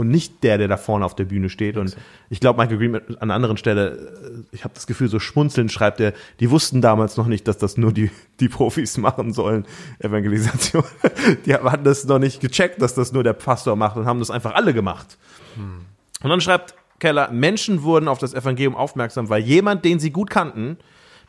[0.00, 1.76] und nicht der, der da vorne auf der Bühne steht.
[1.76, 1.94] Und
[2.30, 5.70] ich glaube, Michael Green an einer anderen Stelle, äh, ich habe das Gefühl, so schmunzelnd
[5.70, 8.10] schreibt er, die wussten damals noch nicht, dass das nur die,
[8.40, 9.66] die Profis machen sollen,
[9.98, 10.84] Evangelisation.
[11.44, 14.30] Die hatten das noch nicht gecheckt, dass das nur der Pastor macht und haben das
[14.30, 15.18] einfach alle gemacht.
[15.56, 15.84] Hm.
[16.22, 20.30] Und dann schreibt Keller, Menschen wurden auf das Evangelium aufmerksam, weil jemand, den sie gut
[20.30, 20.78] kannten,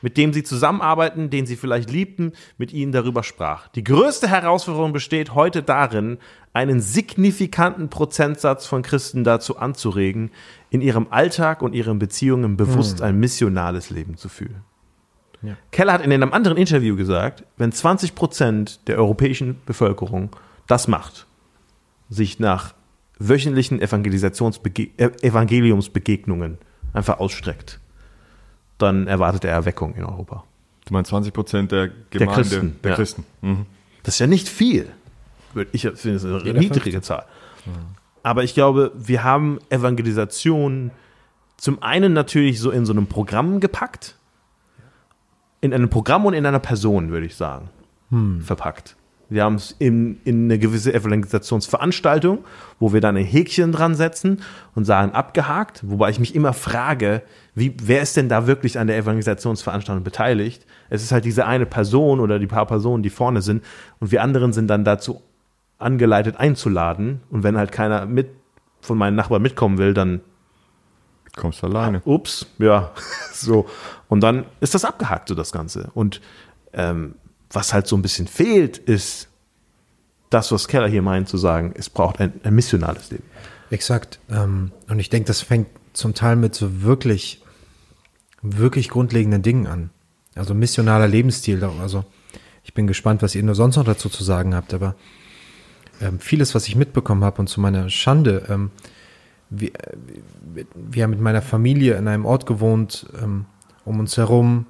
[0.01, 3.67] mit dem sie zusammenarbeiten, den sie vielleicht liebten, mit ihnen darüber sprach.
[3.69, 6.17] Die größte Herausforderung besteht heute darin,
[6.53, 10.31] einen signifikanten Prozentsatz von Christen dazu anzuregen,
[10.69, 13.05] in ihrem Alltag und ihren Beziehungen bewusst hm.
[13.05, 14.63] ein missionales Leben zu fühlen.
[15.41, 15.57] Ja.
[15.71, 20.35] Keller hat in einem anderen Interview gesagt, wenn 20 Prozent der europäischen Bevölkerung
[20.67, 21.25] das macht,
[22.09, 22.73] sich nach
[23.17, 26.57] wöchentlichen Evangelisationsbege äh, Evangeliumsbegegnungen
[26.93, 27.79] einfach ausstreckt,
[28.81, 30.43] dann erwartet er Erweckung in Europa.
[30.85, 32.79] Du meinst 20 Prozent der Gemeinde, der Christen.
[32.83, 33.25] Der Christen.
[33.41, 33.65] Mhm.
[34.03, 34.91] Das ist ja nicht viel.
[35.71, 37.25] Ich finde es eine niedrige Zahl.
[38.23, 40.91] Aber ich glaube, wir haben Evangelisation
[41.57, 44.15] zum einen natürlich so in so einem Programm gepackt.
[45.59, 47.69] In einem Programm und in einer Person, würde ich sagen,
[48.09, 48.41] hm.
[48.41, 48.95] verpackt.
[49.31, 52.39] Wir haben es in, in eine gewisse Evangelisationsveranstaltung,
[52.79, 54.41] wo wir dann ein Häkchen dran setzen
[54.75, 57.21] und sagen abgehakt, wobei ich mich immer frage,
[57.55, 60.65] wie, wer ist denn da wirklich an der Evangelisationsveranstaltung beteiligt?
[60.89, 63.63] Es ist halt diese eine Person oder die paar Personen, die vorne sind
[64.01, 65.21] und wir anderen sind dann dazu
[65.79, 68.31] angeleitet einzuladen und wenn halt keiner mit
[68.81, 70.19] von meinen Nachbarn mitkommen will, dann
[71.37, 72.01] kommst du alleine.
[72.03, 72.91] Ups, ja,
[73.31, 73.65] so.
[74.09, 75.89] Und dann ist das abgehakt, so das Ganze.
[75.93, 76.19] Und
[76.73, 77.15] ähm,
[77.51, 79.27] was halt so ein bisschen fehlt, ist
[80.29, 83.23] das, was Keller hier meint, zu sagen, es braucht ein, ein missionales Leben.
[83.69, 84.19] Exakt.
[84.29, 87.41] Ähm, und ich denke, das fängt zum Teil mit so wirklich,
[88.41, 89.89] wirklich grundlegenden Dingen an.
[90.35, 91.63] Also missionaler Lebensstil.
[91.63, 92.05] Also
[92.63, 94.95] ich bin gespannt, was ihr nur sonst noch dazu zu sagen habt, aber
[95.99, 98.71] ähm, vieles, was ich mitbekommen habe und zu meiner Schande, ähm,
[99.49, 99.71] wir,
[100.73, 103.05] wir haben mit meiner Familie in einem Ort gewohnt,
[103.83, 104.65] um uns herum,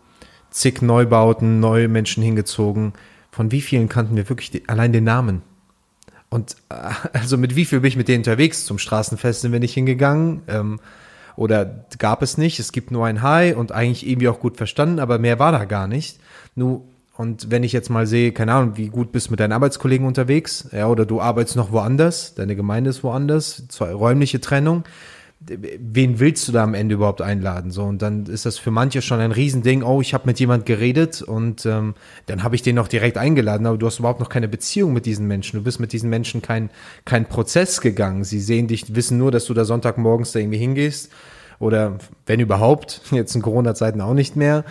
[0.52, 2.94] zig Neubauten, neue Menschen hingezogen.
[3.32, 5.42] Von wie vielen kannten wir wirklich die, allein den Namen?
[6.30, 6.76] Und äh,
[7.14, 8.66] also mit wie viel bin ich mit denen unterwegs?
[8.66, 10.42] Zum Straßenfest sind wir nicht hingegangen.
[10.48, 10.80] Ähm,
[11.36, 12.60] oder gab es nicht.
[12.60, 15.66] Es gibt nur ein Hi und eigentlich irgendwie auch gut verstanden, aber mehr war da
[15.66, 16.20] gar nicht.
[16.56, 16.84] Nur,
[17.16, 20.06] und wenn ich jetzt mal sehe, keine Ahnung, wie gut bist du mit deinen Arbeitskollegen
[20.06, 24.84] unterwegs, ja, oder du arbeitest noch woanders, deine Gemeinde ist woanders, zwei, räumliche Trennung,
[25.48, 27.72] wen willst du da am Ende überhaupt einladen?
[27.72, 30.66] So, und dann ist das für manche schon ein Riesending, oh, ich habe mit jemand
[30.66, 31.96] geredet und ähm,
[32.28, 35.06] dann habe ich den noch direkt eingeladen, aber du hast überhaupt noch keine Beziehung mit
[35.06, 35.58] diesen Menschen.
[35.58, 36.70] Du bist mit diesen Menschen kein,
[37.06, 38.24] kein Prozess gegangen.
[38.24, 41.12] Sie sehen dich, wissen nur, dass du da Sonntagmorgens da irgendwie hingehst.
[41.58, 44.64] Oder wenn überhaupt, jetzt in Corona-Zeiten auch nicht mehr.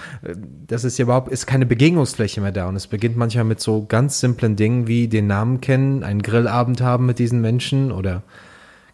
[0.66, 2.68] Das ist ja überhaupt, ist keine Begegnungsfläche mehr da.
[2.68, 6.80] Und es beginnt manchmal mit so ganz simplen Dingen wie den Namen kennen, einen Grillabend
[6.80, 8.22] haben mit diesen Menschen oder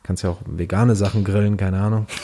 [0.06, 2.06] Kannst ja auch vegane Sachen grillen, keine Ahnung.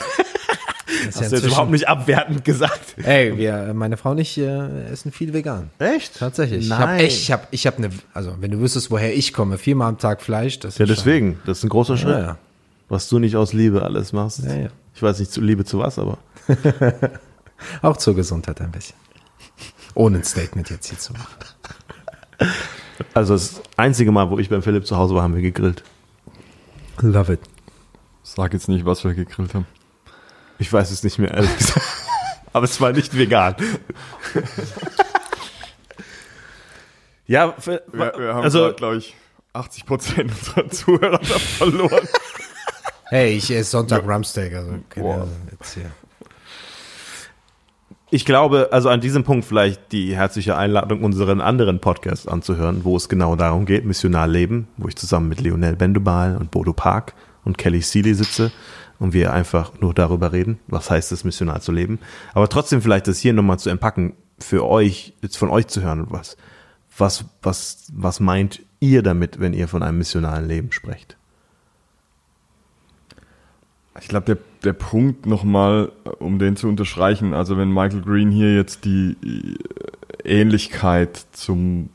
[1.04, 2.94] Das Hast ja du jetzt überhaupt nicht abwertend gesagt.
[3.02, 5.70] Ey, wir, meine Frau und ich äh, essen viel vegan.
[5.80, 6.16] Echt?
[6.16, 6.68] Tatsächlich.
[6.68, 6.78] Nein.
[6.78, 9.58] Ich habe echt, ich habe, ich habe eine, also wenn du wüsstest, woher ich komme,
[9.58, 12.18] viermal am Tag Fleisch, das Ja, deswegen, das ist ein großer Schritt.
[12.18, 12.38] Ja, ja.
[12.88, 14.44] Was du nicht aus Liebe alles machst.
[14.44, 14.68] Ja, ja.
[14.94, 16.18] Ich weiß nicht, zu Liebe zu was, aber.
[17.82, 18.96] auch zur Gesundheit ein bisschen.
[19.94, 21.34] Ohne ein Statement jetzt hier zu machen.
[23.12, 25.82] Also das einzige Mal, wo ich beim Philipp zu Hause war, haben wir gegrillt.
[27.00, 27.40] Love it.
[28.34, 29.66] Sag jetzt nicht, was wir gegrillt haben.
[30.58, 31.86] Ich weiß es nicht mehr, ehrlich gesagt.
[32.54, 33.56] Aber es war nicht vegan.
[37.26, 39.14] ja, wir, wir haben also, glaube ich,
[39.52, 42.08] 80 Prozent unserer Zuhörer verloren.
[43.10, 45.90] Hey, ich esse Sonntag Rumsteak, also keine jetzt hier.
[48.08, 52.96] Ich glaube, also an diesem Punkt vielleicht die herzliche Einladung, unseren anderen Podcast anzuhören, wo
[52.96, 57.14] es genau darum geht, missionar leben, wo ich zusammen mit Lionel Bendubal und Bodo Park
[57.44, 58.52] und Kelly Seeley sitze
[58.98, 61.98] und wir einfach nur darüber reden, was heißt es, missionar zu leben.
[62.34, 66.06] Aber trotzdem vielleicht das hier nochmal zu entpacken, für euch, jetzt von euch zu hören,
[66.10, 66.36] was,
[66.96, 71.16] was, was, was meint ihr damit, wenn ihr von einem missionalen Leben sprecht?
[74.00, 78.54] Ich glaube, der, der Punkt nochmal, um den zu unterstreichen, also wenn Michael Green hier
[78.54, 79.16] jetzt die
[80.24, 81.90] Ähnlichkeit zum,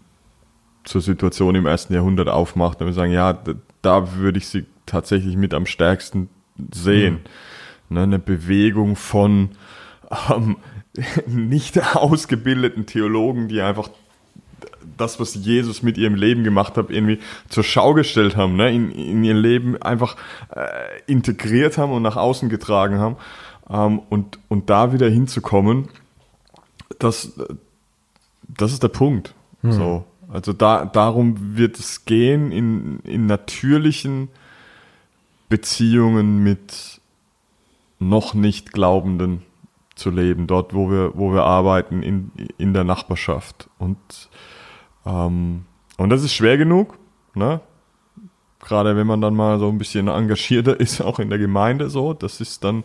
[0.84, 3.38] zur Situation im ersten Jahrhundert aufmacht, dann wir sagen, ja,
[3.82, 6.30] da würde ich sie tatsächlich mit am stärksten
[6.74, 7.20] sehen.
[7.90, 7.96] Mhm.
[7.96, 9.52] Ne, eine Bewegung von
[10.30, 10.58] ähm,
[11.28, 13.90] nicht ausgebildeten Theologen, die einfach
[14.98, 17.20] das, was Jesus mit ihrem Leben gemacht hat, irgendwie
[17.50, 18.74] zur Schau gestellt haben, ne?
[18.74, 20.16] in, in ihr Leben einfach
[20.56, 23.18] äh, integriert haben und nach außen getragen haben.
[23.70, 25.90] Ähm, und, und da wieder hinzukommen,
[27.00, 27.34] das,
[28.48, 29.36] das ist der Punkt.
[29.62, 29.72] Hm.
[29.72, 30.06] So.
[30.30, 34.30] Also da, darum wird es gehen, in, in natürlichen
[35.50, 37.02] Beziehungen mit
[38.00, 39.44] noch nicht Glaubenden
[39.96, 43.70] zu leben, dort, wo wir, wo wir arbeiten, in, in der Nachbarschaft.
[43.80, 43.98] Und,
[45.06, 45.66] ähm,
[45.98, 46.98] und das ist schwer genug,
[47.34, 47.62] ne?
[48.60, 52.14] Gerade wenn man dann mal so ein bisschen engagierter ist, auch in der Gemeinde so,
[52.14, 52.84] das ist dann,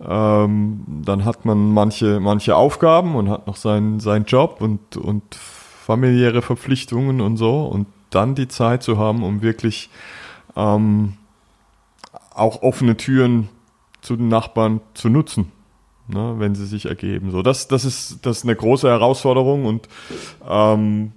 [0.00, 5.34] ähm, dann hat man manche, manche Aufgaben und hat noch seinen, seinen Job und, und
[5.34, 9.90] familiäre Verpflichtungen und so und dann die Zeit zu haben, um wirklich
[10.56, 11.14] ähm,
[12.40, 13.48] auch offene Türen
[14.00, 15.52] zu den Nachbarn zu nutzen,
[16.08, 17.30] ne, wenn sie sich ergeben.
[17.30, 19.88] So, das, das ist das ist eine große Herausforderung und
[20.48, 21.12] ähm,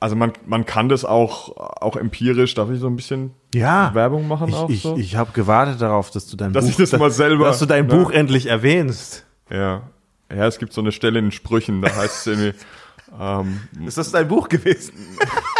[0.00, 4.26] also man, man kann das auch, auch empirisch, darf ich so ein bisschen ja, Werbung
[4.28, 4.96] machen ich, auch ich, so?
[4.96, 7.66] Ich habe gewartet darauf, dass du dein dass Buch, ich das mal selber, dass du
[7.66, 7.94] dein ne?
[7.94, 9.24] Buch endlich erwähnst.
[9.50, 9.82] Ja.
[10.30, 12.58] Ja, es gibt so eine Stelle in Sprüchen, da heißt es irgendwie,
[13.20, 14.92] ähm, ist das dein Buch gewesen?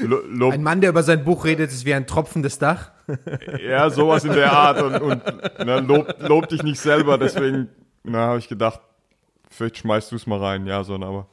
[0.00, 2.90] Lob, ein Mann, der über sein Buch redet, ist wie ein tropfendes Dach.
[3.66, 5.22] Ja, sowas in der Art und, und
[5.64, 7.68] ne, lob, lob dich nicht selber, deswegen
[8.12, 8.80] habe ich gedacht,
[9.50, 11.26] vielleicht schmeißt du es mal rein, ja, so, aber.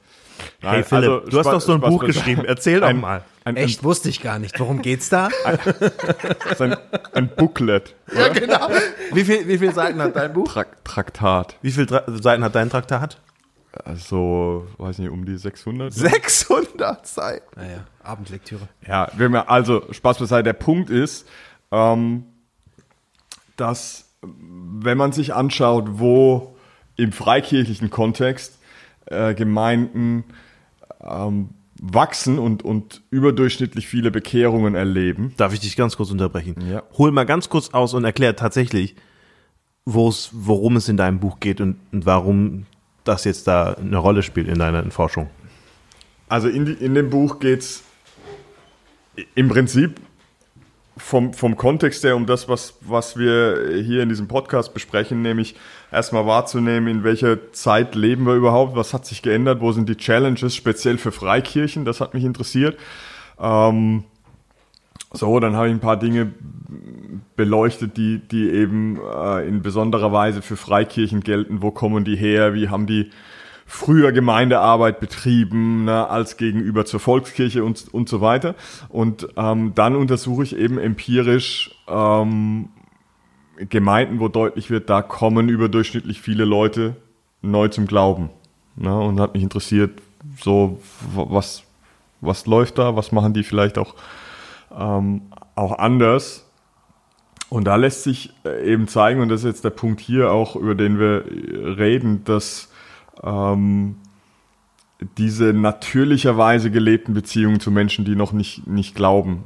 [0.62, 3.23] Nein, hey Philipp, also, du hast doch so ein Spaß Buch geschrieben, erzähl doch mal.
[3.45, 4.60] Ein, Echt, ein, wusste ich gar nicht.
[4.60, 5.30] Worum geht's da?
[6.60, 6.75] Ein,
[7.13, 7.93] ein Booklet.
[8.12, 8.19] Oder?
[8.19, 8.69] Ja, genau.
[9.13, 10.51] Wie viele wie viel Seiten hat dein Buch?
[10.51, 11.56] Trak Traktat.
[11.62, 13.17] Wie viele Seiten hat dein Traktat?
[13.84, 15.94] Also, weiß nicht, um die 600.
[15.94, 17.60] 600 Seiten?
[17.60, 18.68] Naja, Abendlektüre.
[18.88, 19.06] Ja,
[19.48, 20.44] also Spaß beiseite.
[20.44, 21.28] Der Punkt ist,
[21.72, 22.26] ähm,
[23.58, 26.56] dass wenn man sich anschaut, wo
[26.96, 28.58] im freikirchlichen Kontext
[29.06, 30.24] äh, Gemeinden
[31.02, 31.50] ähm,
[31.82, 35.34] wachsen und, und überdurchschnittlich viele Bekehrungen erleben.
[35.38, 36.56] Darf ich dich ganz kurz unterbrechen?
[36.70, 36.84] Ja.
[36.98, 38.96] Hol mal ganz kurz aus und erklär tatsächlich,
[39.86, 42.66] worum es in deinem Buch geht und, und warum
[43.08, 45.30] das jetzt da eine Rolle spielt in deiner Forschung?
[46.28, 47.84] Also in, die, in dem Buch geht es
[49.36, 50.00] im Prinzip
[50.98, 55.56] vom, vom Kontext her um das, was, was wir hier in diesem Podcast besprechen, nämlich
[55.91, 59.98] erstmal wahrzunehmen, in welcher Zeit leben wir überhaupt, was hat sich geändert, wo sind die
[59.98, 62.78] Challenges speziell für Freikirchen, das hat mich interessiert.
[63.39, 64.06] Ähm,
[65.17, 66.32] so, dann habe ich ein paar Dinge
[67.36, 71.62] beleuchtet, die, die eben äh, in besonderer Weise für Freikirchen gelten.
[71.62, 72.54] Wo kommen die her?
[72.54, 73.10] Wie haben die
[73.65, 78.56] früher Gemeindearbeit betrieben, ne, als gegenüber zur Volkskirche und, und so weiter.
[78.89, 82.69] Und ähm, dann untersuche ich eben empirisch ähm,
[83.58, 86.95] Gemeinden, wo deutlich wird, da kommen überdurchschnittlich viele Leute
[87.41, 88.30] neu zum Glauben.
[88.75, 90.01] Ne, und hat mich interessiert,
[90.41, 90.80] so
[91.15, 91.63] was,
[92.21, 93.95] was läuft da, was machen die vielleicht auch,
[94.78, 95.22] ähm,
[95.56, 96.46] auch anders.
[97.50, 100.56] Und da lässt sich äh, eben zeigen, und das ist jetzt der Punkt hier auch,
[100.56, 101.26] über den wir
[101.78, 102.70] reden, dass
[103.24, 103.98] ähm,
[105.18, 109.44] diese natürlicherweise gelebten Beziehungen zu Menschen, die noch nicht, nicht glauben,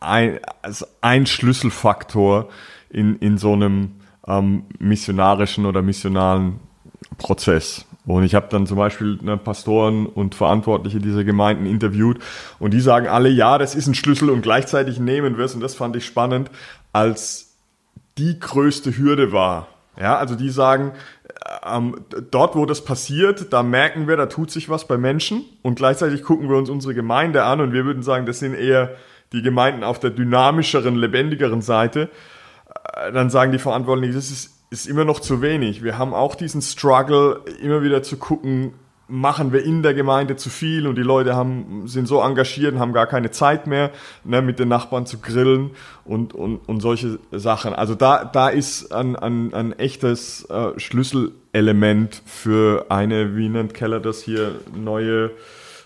[0.00, 2.48] ein, also ein Schlüsselfaktor
[2.90, 3.92] in, in so einem
[4.26, 6.60] ähm, missionarischen oder missionalen
[7.18, 7.86] Prozess.
[8.04, 12.18] Und ich habe dann zum Beispiel ne, Pastoren und Verantwortliche dieser Gemeinden interviewt
[12.58, 15.60] und die sagen alle, ja, das ist ein Schlüssel und gleichzeitig nehmen wir es, und
[15.60, 16.50] das fand ich spannend,
[16.92, 17.54] als
[18.18, 19.68] die größte Hürde war.
[20.00, 20.92] Ja, also die sagen,
[21.64, 21.96] ähm,
[22.30, 26.22] dort, wo das passiert, da merken wir, da tut sich was bei Menschen und gleichzeitig
[26.22, 28.96] gucken wir uns unsere Gemeinde an und wir würden sagen, das sind eher
[29.32, 32.10] die Gemeinden auf der dynamischeren, lebendigeren Seite.
[32.94, 35.84] Äh, dann sagen die Verantwortlichen, das ist, ist immer noch zu wenig.
[35.84, 38.72] Wir haben auch diesen Struggle, immer wieder zu gucken,
[39.06, 42.80] machen wir in der Gemeinde zu viel und die Leute haben, sind so engagiert und
[42.80, 43.90] haben gar keine Zeit mehr,
[44.24, 45.72] ne, mit den Nachbarn zu grillen
[46.06, 47.74] und, und, und solche Sachen.
[47.74, 54.00] Also da, da ist ein, ein, ein echtes äh, Schlüsselelement für eine, wie nennt Keller
[54.00, 55.32] das hier, neue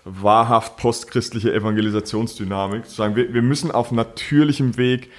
[0.05, 2.87] wahrhaft postchristliche Evangelisationsdynamik.
[2.87, 5.11] Zu sagen, wir, wir müssen auf natürlichem Weg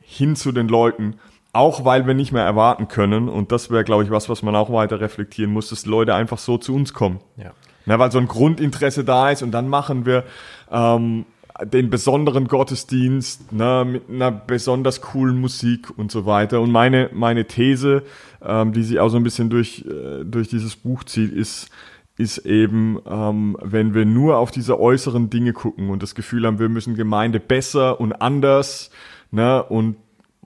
[0.00, 1.18] hin zu den Leuten
[1.58, 4.54] auch weil wir nicht mehr erwarten können, und das wäre, glaube ich, was, was man
[4.54, 7.18] auch weiter reflektieren muss, dass Leute einfach so zu uns kommen.
[7.36, 7.52] Ja.
[7.84, 10.24] Na, weil so ein Grundinteresse da ist und dann machen wir
[10.70, 11.24] ähm,
[11.64, 16.60] den besonderen Gottesdienst ne, mit einer besonders coolen Musik und so weiter.
[16.60, 18.02] Und meine, meine These,
[18.44, 21.70] ähm, die sich auch so ein bisschen durch, äh, durch dieses Buch zieht, ist,
[22.16, 26.58] ist eben, ähm, wenn wir nur auf diese äußeren Dinge gucken und das Gefühl haben,
[26.58, 28.90] wir müssen Gemeinde besser und anders
[29.30, 29.96] ne, und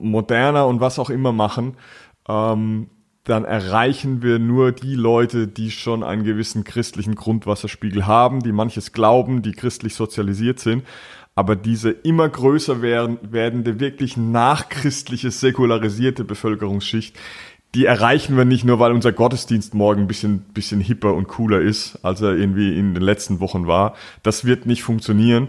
[0.03, 1.75] moderner und was auch immer machen,
[2.27, 2.89] ähm,
[3.23, 8.91] dann erreichen wir nur die Leute, die schon einen gewissen christlichen Grundwasserspiegel haben, die manches
[8.91, 10.83] glauben, die christlich sozialisiert sind.
[11.35, 17.17] Aber diese immer größer werden, werdende, wirklich nachchristliche, säkularisierte Bevölkerungsschicht,
[17.73, 21.59] die erreichen wir nicht nur, weil unser Gottesdienst morgen ein bisschen, bisschen hipper und cooler
[21.59, 23.95] ist, als er irgendwie in den letzten Wochen war.
[24.21, 25.47] Das wird nicht funktionieren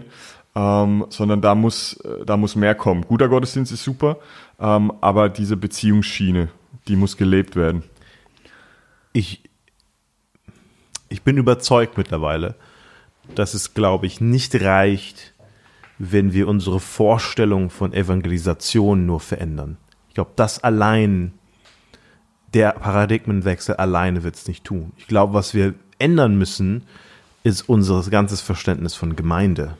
[0.55, 3.03] ähm, sondern da muss, äh, da muss mehr kommen.
[3.03, 4.17] Guter Gottesdienst ist super,
[4.59, 6.49] ähm, aber diese Beziehungsschiene,
[6.87, 7.83] die muss gelebt werden.
[9.11, 9.43] Ich,
[11.09, 12.55] ich bin überzeugt mittlerweile,
[13.35, 15.33] dass es, glaube ich, nicht reicht,
[15.97, 19.77] wenn wir unsere Vorstellung von Evangelisation nur verändern.
[20.09, 21.33] Ich glaube, das allein,
[22.53, 24.93] der Paradigmenwechsel alleine wird es nicht tun.
[24.97, 26.83] Ich glaube, was wir ändern müssen,
[27.43, 29.75] ist unser ganzes Verständnis von Gemeinde.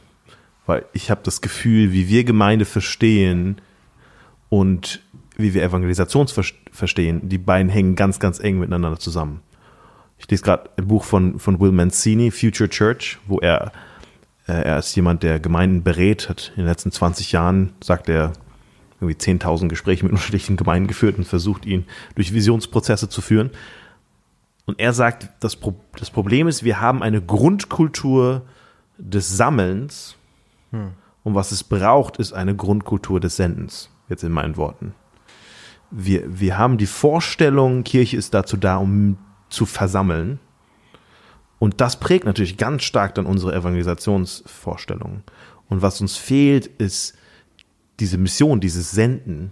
[0.65, 3.61] Weil ich habe das Gefühl, wie wir Gemeinde verstehen
[4.49, 5.01] und
[5.37, 6.27] wie wir Evangelisation
[6.71, 9.41] verstehen, die beiden hängen ganz, ganz eng miteinander zusammen.
[10.17, 13.71] Ich lese gerade ein Buch von, von Will Mancini, Future Church, wo er,
[14.47, 18.33] äh, er ist jemand, der Gemeinden berät, hat in den letzten 20 Jahren, sagt er,
[19.01, 23.51] irgendwie 10.000 Gespräche mit unterschiedlichen Gemeinden geführt und versucht, ihn durch Visionsprozesse zu führen.
[24.65, 28.43] Und er sagt, das, Pro das Problem ist, wir haben eine Grundkultur
[28.97, 30.15] des Sammelns,
[30.75, 30.91] hm.
[31.23, 34.93] Und was es braucht, ist eine Grundkultur des Sendens, jetzt in meinen Worten.
[35.89, 39.17] Wir, wir haben die Vorstellung, Kirche ist dazu da, um
[39.49, 40.39] zu versammeln.
[41.57, 45.23] Und das prägt natürlich ganz stark dann unsere Evangelisationsvorstellungen.
[45.67, 47.17] Und was uns fehlt, ist
[47.99, 49.51] diese Mission, dieses Senden.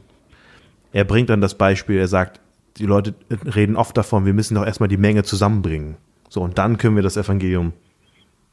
[0.91, 2.39] Er bringt dann das Beispiel, er sagt,
[2.77, 3.15] die Leute
[3.55, 5.97] reden oft davon, wir müssen doch erstmal die Menge zusammenbringen.
[6.29, 7.73] So, und dann können wir das Evangelium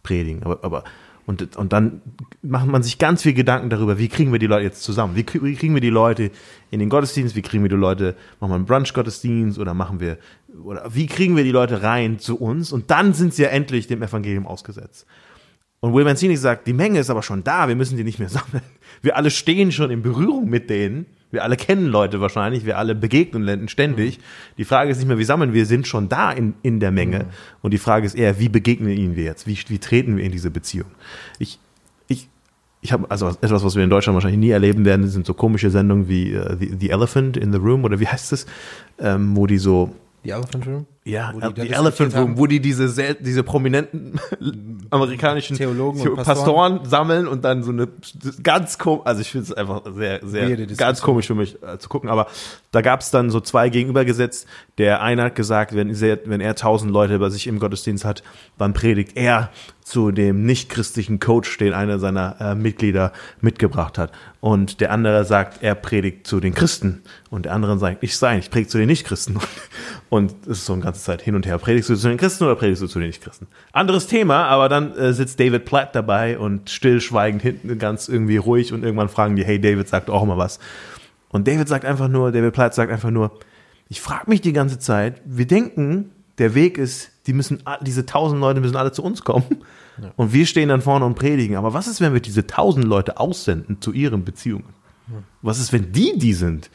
[0.03, 0.43] predigen.
[0.43, 0.85] Aber, aber
[1.27, 2.01] und, und dann
[2.43, 5.17] macht man sich ganz viel Gedanken darüber, wie kriegen wir die Leute jetzt zusammen?
[5.17, 6.31] Wie, wie kriegen wir die Leute
[6.71, 7.37] in den Gottesdienst?
[7.37, 10.19] Wie kriegen wir die Leute, machen wir einen Brunch-Gottesdienst oder machen wir,
[10.65, 12.73] oder wie kriegen wir die Leute rein zu uns?
[12.73, 15.07] Und dann sind sie ja endlich dem Evangelium ausgesetzt.
[15.81, 18.29] Und Will Mancini sagt, die Menge ist aber schon da, wir müssen die nicht mehr
[18.29, 18.63] sammeln.
[19.03, 21.07] Wir alle stehen schon in Berührung mit denen.
[21.31, 24.19] Wir alle kennen Leute wahrscheinlich, wir alle begegnen Länden ständig.
[24.19, 24.23] Mhm.
[24.59, 27.21] Die Frage ist nicht mehr, wie sammeln wir, sind schon da in, in der Menge.
[27.21, 27.29] Mhm.
[27.63, 29.47] Und die Frage ist eher, wie begegnen ihnen wir jetzt?
[29.47, 30.91] Wie, wie treten wir in diese Beziehung?
[31.39, 31.59] Ich,
[32.09, 32.29] ich,
[32.81, 35.71] ich habe also etwas, was wir in Deutschland wahrscheinlich nie erleben werden, sind so komische
[35.71, 38.47] Sendungen wie äh, the, the Elephant in the Room oder wie heißt es,
[38.99, 40.87] ähm, wo die so Die Elephant Room?
[41.05, 42.39] Ja, die The diskutiert Elephant Room, haben.
[42.39, 44.21] wo die diese, sel- diese prominenten
[44.91, 46.85] amerikanischen Theologen und Pastoren.
[46.85, 47.89] sammeln und dann so eine
[48.43, 51.89] ganz komisch, also ich finde es einfach sehr, sehr, ganz komisch für mich äh, zu
[51.89, 52.27] gucken, aber
[52.73, 54.47] da gab es dann so zwei gegenübergesetzt.
[54.79, 58.23] Der eine hat gesagt, wenn, er- wenn er tausend Leute bei sich im Gottesdienst hat,
[58.59, 59.51] dann predigt er
[59.83, 64.13] zu dem nichtchristlichen Coach, den einer seiner äh, Mitglieder mitgebracht hat.
[64.39, 67.03] Und der andere sagt, er predigt zu den Christen.
[67.29, 69.39] Und der andere sagt, ich sein, ich predige zu den Nichtchristen.
[70.09, 71.59] Und es ist so eine ganze Zeit hin und her.
[71.59, 73.49] Predigst du zu den Christen oder predigst du zu den Nichtchristen?
[73.73, 78.73] Anderes Thema, aber dann äh, sitzt David Platt dabei und stillschweigend hinten ganz irgendwie ruhig
[78.73, 80.59] und irgendwann fragen die, hey, David sagt auch mal was.
[81.31, 83.39] Und David sagt einfach nur, David Platt sagt einfach nur,
[83.89, 88.41] ich frage mich die ganze Zeit, wir denken, der Weg ist, die müssen, diese tausend
[88.41, 89.65] Leute müssen alle zu uns kommen.
[90.17, 91.57] Und wir stehen dann vorne und predigen.
[91.57, 94.73] Aber was ist, wenn wir diese tausend Leute aussenden zu ihren Beziehungen?
[95.43, 96.71] Was ist, wenn die die sind,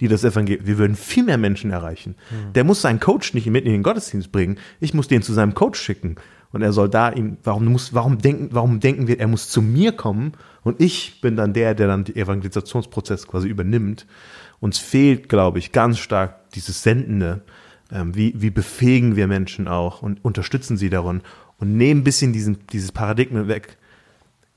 [0.00, 2.16] die das Evangelium, wir würden viel mehr Menschen erreichen.
[2.54, 4.58] Der muss seinen Coach nicht mit in den Gottesdienst bringen.
[4.80, 6.16] Ich muss den zu seinem Coach schicken.
[6.52, 9.62] Und er soll da ihm, warum muss, warum denken, warum denken wir, er muss zu
[9.62, 10.32] mir kommen
[10.62, 14.06] und ich bin dann der, der dann den Evangelisationsprozess quasi übernimmt.
[14.58, 17.42] Uns fehlt, glaube ich, ganz stark dieses Sendende.
[17.92, 21.22] Ähm, wie, wie befähigen wir Menschen auch und unterstützen sie darin
[21.58, 23.78] und nehmen ein bisschen diesen, dieses Paradigma weg.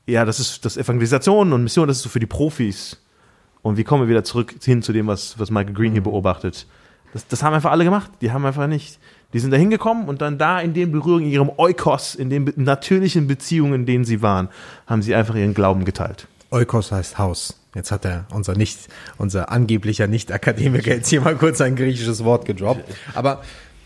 [0.05, 3.02] Ja, das ist das Evangelisation und Mission, das ist so für die Profis.
[3.63, 6.67] Und wie kommen wir wieder zurück hin zu dem, was, was Michael Green hier beobachtet?
[7.13, 8.11] Das, das haben einfach alle gemacht.
[8.21, 8.99] Die haben einfach nicht,
[9.31, 12.51] die sind da hingekommen und dann da in den Berührungen, in ihrem Eukos, in den
[12.57, 14.49] natürlichen Beziehungen, in denen sie waren,
[14.85, 16.27] haben sie einfach ihren Glauben geteilt.
[16.51, 17.59] Eukos heißt Haus.
[17.73, 18.77] Jetzt hat er unser nicht,
[19.17, 22.83] unser angeblicher Nicht-Akademiker jetzt hier mal kurz ein griechisches Wort gedroppt.
[23.15, 23.41] Aber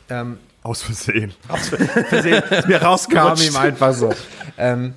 [0.09, 1.33] ähm, Aus Versehen.
[2.09, 3.47] Versehen, ist mir kam rausgerutscht.
[3.47, 4.13] ihm einfach so.
[4.57, 4.93] ähm,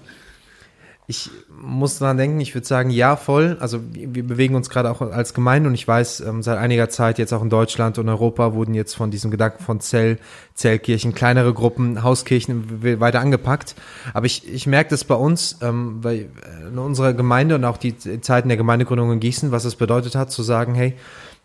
[1.06, 1.30] ich
[1.62, 3.56] muss dran denken, ich würde sagen, ja, voll.
[3.60, 7.18] Also wir bewegen uns gerade auch als Gemeinde und ich weiß, ähm, seit einiger Zeit
[7.18, 10.18] jetzt auch in Deutschland und Europa wurden jetzt von diesem Gedanken von Zell,
[10.54, 13.74] Zellkirchen, kleinere Gruppen, Hauskirchen weiter angepackt.
[14.14, 16.28] Aber ich, ich merke das bei uns, ähm, weil
[16.74, 20.30] äh, unserer Gemeinde und auch die Zeiten der Gemeindegründung in Gießen, was es bedeutet hat,
[20.30, 20.96] zu sagen, hey,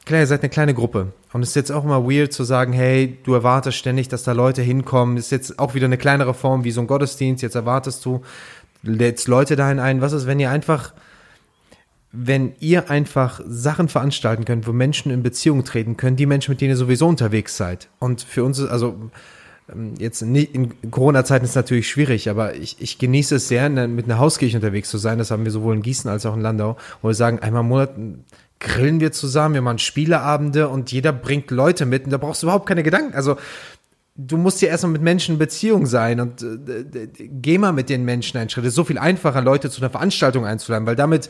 [0.06, 1.14] Klar, ihr seid eine kleine Gruppe.
[1.34, 4.34] Und es ist jetzt auch immer weird zu sagen, hey, du erwartest ständig, dass da
[4.34, 5.18] Leute hinkommen.
[5.18, 7.42] ist jetzt auch wieder eine kleinere Form wie so ein Gottesdienst.
[7.42, 8.22] Jetzt erwartest du
[8.86, 10.02] jetzt Leute dahin ein.
[10.02, 10.94] Was ist, wenn ihr einfach,
[12.12, 16.62] wenn ihr einfach Sachen veranstalten könnt, wo Menschen in Beziehung treten können, die Menschen, mit
[16.62, 17.90] denen ihr sowieso unterwegs seid.
[18.00, 19.10] Und für uns ist, also,
[19.72, 24.06] ähm, jetzt nicht, in Corona-Zeiten ist natürlich schwierig, aber ich, ich genieße es sehr, mit
[24.06, 25.18] einer Hauskirche unterwegs zu sein.
[25.18, 27.68] Das haben wir sowohl in Gießen als auch in Landau, wo wir sagen, einmal im
[27.68, 27.92] Monat
[28.60, 32.48] grillen wir zusammen, wir machen Spieleabende und jeder bringt Leute mit und da brauchst du
[32.48, 33.14] überhaupt keine Gedanken.
[33.14, 33.38] Also
[34.16, 38.06] du musst ja erstmal mit Menschen in Beziehung sein und äh, geh mal mit den
[38.06, 38.64] Menschen einen Schritt.
[38.64, 41.30] Es ist so viel einfacher, Leute zu einer Veranstaltung einzuladen, weil damit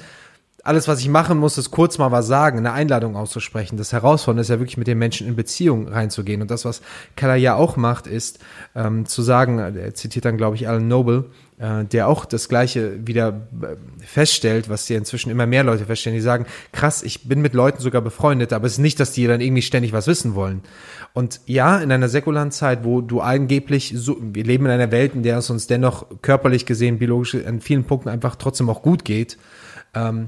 [0.63, 3.77] alles, was ich machen muss, ist kurz mal was sagen, eine Einladung auszusprechen.
[3.77, 6.41] Das Herausfordernde ist ja wirklich mit den Menschen in Beziehung reinzugehen.
[6.41, 6.81] Und das, was
[7.15, 8.39] Kala ja auch macht, ist
[8.73, 11.44] ähm, zu sagen, er zitiert dann, glaube ich, Alan Noble, äh,
[11.85, 16.21] der auch das Gleiche wieder äh, feststellt, was ja inzwischen immer mehr Leute feststellen, die
[16.21, 19.39] sagen, krass, ich bin mit Leuten sogar befreundet, aber es ist nicht, dass die dann
[19.39, 20.61] irgendwie ständig was wissen wollen.
[21.13, 25.15] Und ja, in einer säkularen Zeit, wo du angeblich so, wir leben in einer Welt,
[25.15, 29.05] in der es uns dennoch körperlich gesehen, biologisch an vielen Punkten einfach trotzdem auch gut
[29.05, 29.37] geht,
[29.93, 30.27] ähm,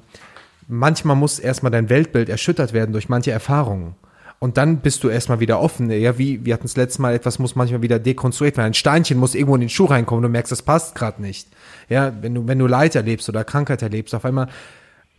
[0.70, 3.96] manchmal muss erstmal dein Weltbild erschüttert werden durch manche Erfahrungen.
[4.40, 5.90] Und dann bist du erstmal wieder offen.
[5.90, 8.68] Ja, wie, wir hatten es letztes Mal, etwas muss manchmal wieder dekonstruiert werden.
[8.68, 11.48] Ein Steinchen muss irgendwo in den Schuh reinkommen, du merkst, das passt gerade nicht.
[11.90, 14.48] Ja, wenn du, wenn du Leid erlebst oder Krankheit erlebst, auf einmal.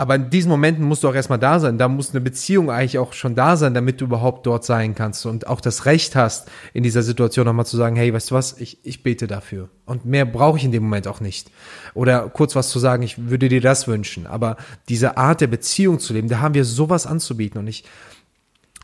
[0.01, 1.77] Aber in diesen Momenten musst du auch erstmal da sein.
[1.77, 5.27] Da muss eine Beziehung eigentlich auch schon da sein, damit du überhaupt dort sein kannst
[5.27, 8.61] und auch das Recht hast, in dieser Situation nochmal zu sagen, hey, weißt du was,
[8.61, 9.69] ich, ich bete dafür.
[9.87, 11.51] Und mehr brauche ich in dem Moment auch nicht.
[11.95, 14.29] Oder kurz was zu sagen, ich würde dir das wünschen.
[14.29, 14.57] Aber
[14.89, 17.59] diese Art der Beziehung zu leben, da haben wir sowas anzubieten.
[17.59, 17.83] Und ich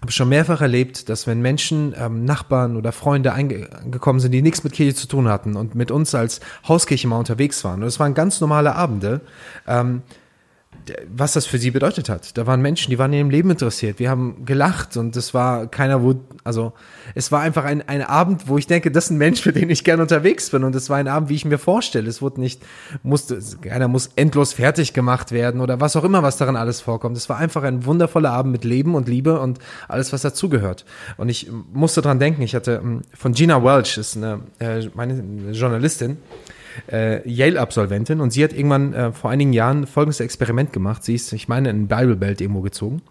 [0.05, 4.63] habe schon mehrfach erlebt, dass wenn Menschen, ähm, Nachbarn oder Freunde angekommen sind, die nichts
[4.63, 7.99] mit Kirche zu tun hatten und mit uns als Hauskirche mal unterwegs waren, und es
[7.99, 9.23] waren ganz normale Abende,
[9.67, 10.03] ähm,
[11.09, 12.37] was das für sie bedeutet hat.
[12.37, 13.99] Da waren Menschen, die waren in ihrem Leben interessiert.
[13.99, 16.73] Wir haben gelacht und es war keiner, wo, also
[17.15, 19.71] es war einfach ein, ein Abend, wo ich denke, das ist ein Mensch, mit dem
[19.71, 20.65] ich gerne unterwegs bin.
[20.65, 22.09] Und es war ein Abend, wie ich mir vorstelle.
[22.09, 22.63] Es wurde nicht,
[23.03, 27.17] musste, keiner muss endlos fertig gemacht werden oder was auch immer, was daran alles vorkommt.
[27.17, 29.59] Es war einfach ein wundervoller Abend mit Leben und Liebe und
[29.89, 30.85] alles, was dazugehört.
[31.17, 35.15] Und ich musste dran denken, ich hatte ähm, von Gina Welch, ist eine, äh, meine
[35.15, 36.19] eine Journalistin,
[36.91, 41.05] äh, Yale-Absolventin und sie hat irgendwann äh, vor einigen Jahren folgendes Experiment gemacht.
[41.05, 43.03] Sie ist, ich meine, in Bible Belt irgendwo gezogen,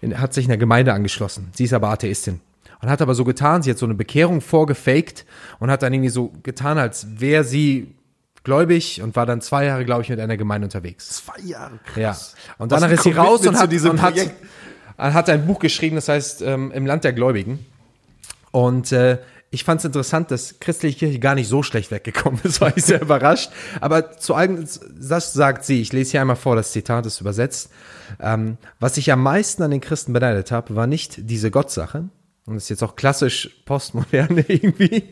[0.00, 1.50] in, hat sich einer Gemeinde angeschlossen.
[1.54, 2.40] Sie ist aber Atheistin
[2.80, 5.24] und hat aber so getan, sie hat so eine Bekehrung vorgefaked
[5.60, 7.94] und hat dann irgendwie so getan, als wäre sie
[8.44, 11.08] gläubig und war dann zwei Jahre, glaube ich, mit einer Gemeinde unterwegs.
[11.24, 12.10] Zwei Jahre, Ja.
[12.10, 12.34] krass.
[12.58, 14.14] Und Was danach ist sie raus und hat, und hat,
[14.98, 17.64] hat ein Buch geschrieben, das heißt ähm, Im Land der Gläubigen.
[18.50, 19.18] Und äh,
[19.52, 22.84] ich fand es interessant, dass christliche Kirche gar nicht so schlecht weggekommen ist, war ich
[22.84, 23.52] sehr überrascht.
[23.80, 24.66] Aber zu eigen,
[24.98, 27.70] das sagt sie, ich lese hier einmal vor, das Zitat ist übersetzt.
[28.18, 32.08] Ähm, was ich am meisten an den Christen beneidet habe, war nicht diese Gottsache,
[32.44, 35.04] und das ist jetzt auch klassisch postmodern irgendwie.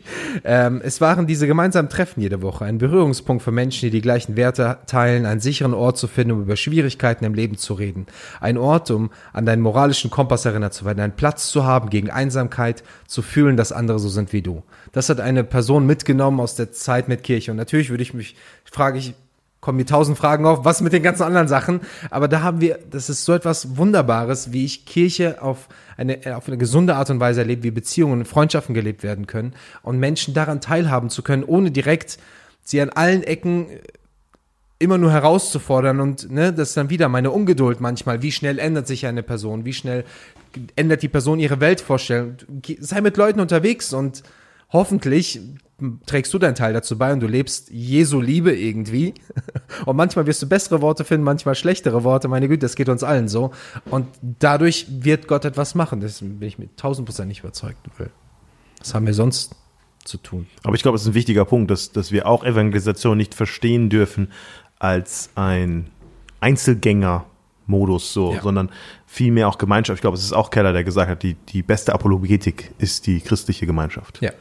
[0.43, 4.35] Ähm, es waren diese gemeinsamen Treffen jede Woche, ein Berührungspunkt für Menschen, die die gleichen
[4.35, 8.05] Werte teilen, einen sicheren Ort zu finden, um über Schwierigkeiten im Leben zu reden.
[8.41, 12.09] Ein Ort, um an deinen moralischen Kompass erinnert zu werden, einen Platz zu haben gegen
[12.09, 14.63] Einsamkeit, zu fühlen, dass andere so sind wie du.
[14.91, 17.51] Das hat eine Person mitgenommen aus der Zeit mit Kirche.
[17.51, 19.13] Und natürlich würde ich mich, frage ich,
[19.61, 21.81] kommen mir tausend Fragen auf, was mit den ganzen anderen Sachen.
[22.09, 26.47] Aber da haben wir, das ist so etwas Wunderbares, wie ich Kirche auf eine, auf
[26.47, 29.53] eine gesunde Art und Weise erlebe, wie Beziehungen und Freundschaften gelebt werden können
[29.83, 32.17] und Menschen daran teilhaben zu können, ohne direkt
[32.63, 33.67] sie an allen Ecken
[34.79, 38.23] immer nur herauszufordern und ne, das ist dann wieder meine Ungeduld manchmal.
[38.23, 39.63] Wie schnell ändert sich eine Person?
[39.63, 40.05] Wie schnell
[40.75, 42.37] ändert die Person ihre Weltvorstellung?
[42.79, 44.23] Sei mit Leuten unterwegs und
[44.71, 45.39] hoffentlich
[46.05, 49.13] trägst du deinen Teil dazu bei und du lebst Jesu Liebe irgendwie.
[49.85, 52.27] Und manchmal wirst du bessere Worte finden, manchmal schlechtere Worte.
[52.27, 53.51] Meine Güte, das geht uns allen so.
[53.89, 56.01] Und dadurch wird Gott etwas machen.
[56.01, 57.77] Das bin ich mit tausend Prozent nicht überzeugt.
[58.79, 59.55] Was haben wir sonst
[60.03, 60.47] zu tun?
[60.63, 63.89] Aber ich glaube, es ist ein wichtiger Punkt, dass, dass wir auch Evangelisation nicht verstehen
[63.89, 64.31] dürfen
[64.79, 65.87] als ein
[66.41, 68.41] Einzelgänger-Modus, so, Ja.
[68.41, 68.69] sondern
[69.05, 69.97] vielmehr auch Gemeinschaft.
[69.97, 73.21] Ich glaube, es ist auch Keller, der gesagt hat, die, die beste Apologetik ist die
[73.21, 74.19] christliche Gemeinschaft.
[74.21, 74.31] Ja.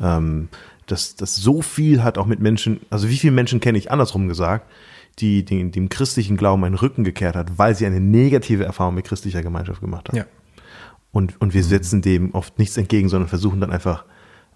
[0.00, 0.48] ähm,
[0.90, 4.28] dass das so viel hat auch mit Menschen, also wie viele Menschen kenne ich andersrum
[4.28, 4.66] gesagt,
[5.18, 9.04] die, die dem christlichen Glauben einen Rücken gekehrt hat, weil sie eine negative Erfahrung mit
[9.04, 10.18] christlicher Gemeinschaft gemacht haben.
[10.18, 10.26] Ja.
[11.10, 14.04] Und, und wir setzen dem oft nichts entgegen, sondern versuchen dann einfach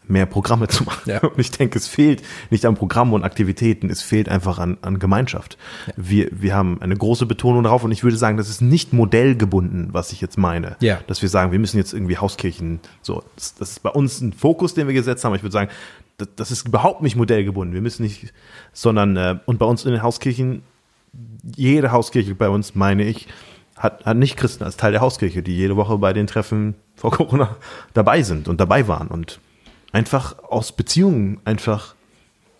[0.08, 1.08] mehr Programme zu machen.
[1.08, 1.18] Ja.
[1.22, 4.98] Und ich denke, es fehlt nicht an Programmen und Aktivitäten, es fehlt einfach an, an
[4.98, 5.56] Gemeinschaft.
[5.96, 9.90] Wir, wir haben eine große Betonung darauf und ich würde sagen, das ist nicht modellgebunden,
[9.92, 10.76] was ich jetzt meine.
[10.80, 11.00] Ja.
[11.06, 14.32] Dass wir sagen, wir müssen jetzt irgendwie Hauskirchen, so, das, das ist bei uns ein
[14.32, 15.34] Fokus, den wir gesetzt haben.
[15.34, 15.70] Ich würde sagen,
[16.16, 17.74] das, ist überhaupt nicht modellgebunden.
[17.74, 18.32] Wir müssen nicht,
[18.72, 20.62] sondern, äh, und bei uns in den Hauskirchen,
[21.56, 23.28] jede Hauskirche bei uns, meine ich,
[23.76, 27.10] hat, hat nicht Christen als Teil der Hauskirche, die jede Woche bei den Treffen vor
[27.10, 27.56] Corona
[27.94, 29.40] dabei sind und dabei waren und
[29.92, 31.94] einfach aus Beziehungen, einfach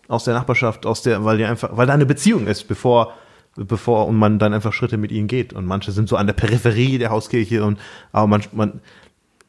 [0.09, 3.15] aus der Nachbarschaft, aus der, weil die einfach, weil da eine Beziehung ist, bevor,
[3.57, 5.53] bevor und man dann einfach Schritte mit ihnen geht.
[5.53, 7.79] Und manche sind so an der Peripherie der Hauskirche und
[8.13, 8.81] aber man, man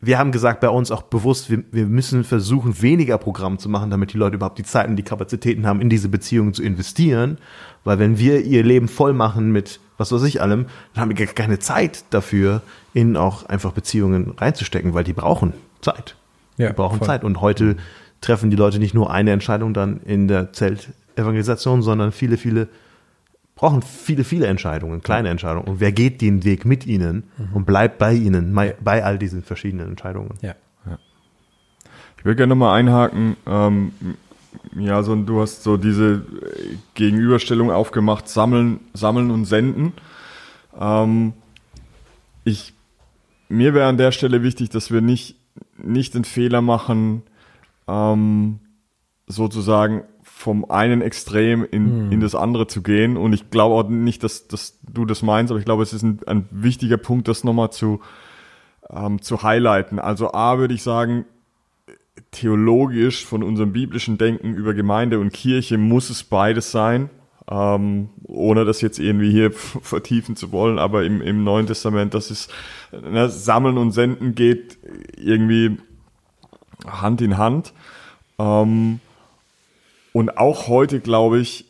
[0.06, 3.90] wir haben gesagt bei uns auch bewusst, wir, wir müssen versuchen, weniger Programm zu machen,
[3.90, 7.38] damit die Leute überhaupt die Zeit und die Kapazitäten haben, in diese Beziehungen zu investieren.
[7.84, 11.26] Weil wenn wir ihr Leben voll machen mit was weiß ich allem, dann haben wir
[11.26, 12.62] gar keine Zeit dafür,
[12.94, 16.16] in auch einfach Beziehungen reinzustecken, weil die brauchen Zeit.
[16.58, 17.08] Ja, die brauchen voll.
[17.08, 17.24] Zeit.
[17.24, 17.78] Und heute
[18.22, 22.68] treffen die Leute nicht nur eine Entscheidung dann in der Zeltevangelisation, sondern viele, viele
[23.56, 25.68] brauchen viele, viele Entscheidungen, kleine Entscheidungen.
[25.68, 27.24] Und wer geht den Weg mit ihnen
[27.54, 30.34] und bleibt bei ihnen, bei, all diesen verschiedenen Entscheidungen?
[30.42, 30.56] Ja.
[32.24, 33.36] Ich will gerne nochmal einhaken.
[33.46, 33.92] Ähm,
[34.78, 39.92] ja, so, du hast so diese äh, Gegenüberstellung aufgemacht, sammeln, sammeln und senden.
[40.80, 41.34] Ähm,
[42.46, 42.74] ich,
[43.50, 45.36] mir wäre an der Stelle wichtig, dass wir nicht,
[45.78, 47.24] nicht den Fehler machen,
[47.90, 48.60] ähm,
[49.28, 50.04] sozusagen
[50.44, 53.16] vom einen Extrem in, in das andere zu gehen.
[53.16, 56.04] Und ich glaube auch nicht, dass, dass du das meinst, aber ich glaube, es ist
[56.04, 58.02] ein, ein wichtiger Punkt, das nochmal zu,
[58.90, 60.00] ähm, zu highlighten.
[60.00, 61.24] Also A würde ich sagen,
[62.32, 67.10] theologisch von unserem biblischen Denken über Gemeinde und Kirche muss es beides sein,
[67.50, 72.30] ähm, ohne das jetzt irgendwie hier vertiefen zu wollen, aber im, im Neuen Testament, das
[72.30, 72.52] ist,
[72.92, 74.78] ne, Sammeln und Senden geht
[75.16, 75.78] irgendwie
[76.86, 77.72] Hand in Hand.
[78.38, 79.00] Ähm,
[80.14, 81.66] und auch heute, glaube ich,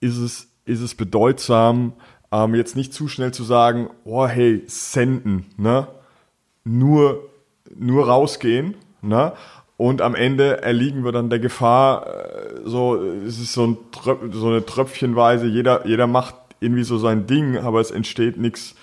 [0.00, 1.92] ist es, ist es bedeutsam,
[2.32, 5.88] ähm, jetzt nicht zu schnell zu sagen, oh hey, senden, ne?
[6.64, 7.28] Nur,
[7.76, 9.32] nur rausgehen, ne?
[9.76, 14.32] Und am Ende erliegen wir dann der Gefahr, äh, so, es ist so, ein Tröp
[14.32, 18.76] so eine Tröpfchenweise, jeder, jeder macht irgendwie so sein Ding, aber es entsteht nichts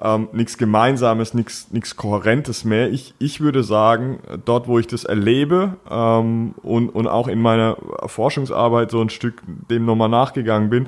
[0.00, 2.90] ähm, nichts Gemeinsames, nichts nichts Kohärentes mehr.
[2.90, 7.76] Ich, ich würde sagen, dort, wo ich das erlebe ähm, und, und auch in meiner
[8.06, 10.86] Forschungsarbeit so ein Stück dem nochmal nachgegangen bin,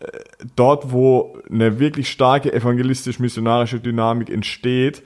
[0.00, 0.18] äh,
[0.56, 5.02] dort, wo eine wirklich starke evangelistisch-missionarische Dynamik entsteht,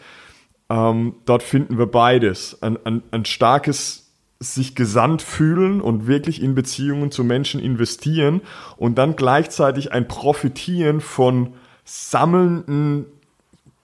[0.71, 2.63] ähm, dort finden wir beides.
[2.63, 4.07] Ein, ein, ein starkes
[4.39, 8.43] sich gesandt fühlen und wirklich in Beziehungen zu Menschen investieren
[8.77, 13.07] und dann gleichzeitig ein Profitieren von sammelnden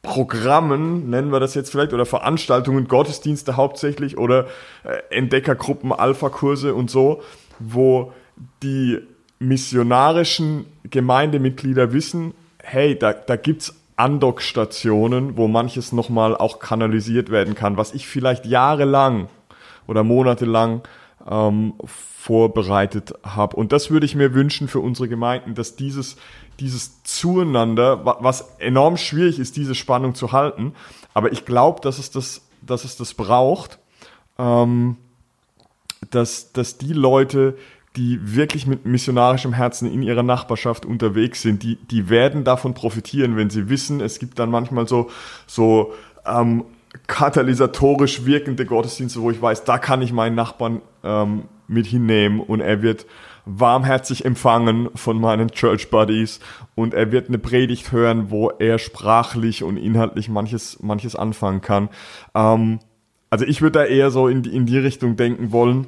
[0.03, 4.47] Programmen, nennen wir das jetzt vielleicht, oder Veranstaltungen, Gottesdienste hauptsächlich oder
[4.83, 7.23] äh, Entdeckergruppen, Alpha-Kurse und so,
[7.61, 8.13] wo
[8.63, 8.99] die
[9.39, 17.77] missionarischen Gemeindemitglieder wissen, hey, da, da gibt's Andockstationen, wo manches nochmal auch kanalisiert werden kann,
[17.77, 19.29] was ich vielleicht jahrelang
[19.87, 20.83] oder monatelang
[21.29, 23.57] ähm, vorbereitet habe.
[23.57, 26.17] Und das würde ich mir wünschen für unsere Gemeinden, dass dieses,
[26.61, 30.75] dieses Zueinander, was enorm schwierig ist, diese Spannung zu halten,
[31.15, 33.79] aber ich glaube, dass es das, dass es das braucht,
[34.39, 34.97] ähm,
[36.11, 37.57] dass, dass die Leute,
[37.97, 43.37] die wirklich mit missionarischem Herzen in ihrer Nachbarschaft unterwegs sind, die, die werden davon profitieren,
[43.37, 45.11] wenn sie wissen, es gibt dann manchmal so,
[45.47, 45.93] so
[46.25, 46.65] ähm,
[47.07, 52.61] katalysatorisch wirkende Gottesdienste, wo ich weiß, da kann ich meinen Nachbarn ähm, mit hinnehmen und
[52.61, 53.07] er wird
[53.45, 56.41] warmherzig empfangen von meinen Church Buddies
[56.75, 61.89] und er wird eine Predigt hören, wo er sprachlich und inhaltlich manches, manches anfangen kann.
[62.35, 62.79] Ähm,
[63.31, 65.87] also ich würde da eher so in die, in die Richtung denken wollen,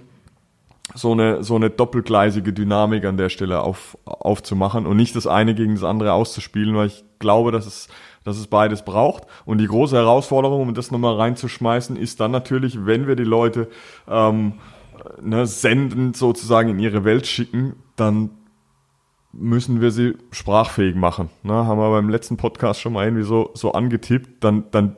[0.94, 5.55] so eine, so eine doppelgleisige Dynamik an der Stelle auf, aufzumachen und nicht das eine
[5.55, 7.88] gegen das andere auszuspielen, weil ich glaube, dass es,
[8.25, 9.25] dass es beides braucht.
[9.45, 13.68] Und die große Herausforderung, um das nochmal reinzuschmeißen, ist dann natürlich, wenn wir die Leute
[14.09, 14.55] ähm,
[15.20, 18.31] ne, senden, sozusagen in ihre Welt schicken, dann
[19.37, 21.29] müssen wir sie sprachfähig machen.
[21.43, 24.45] Ne, haben wir beim letzten Podcast schon mal irgendwie so, so angetippt.
[24.45, 24.97] Dann, dann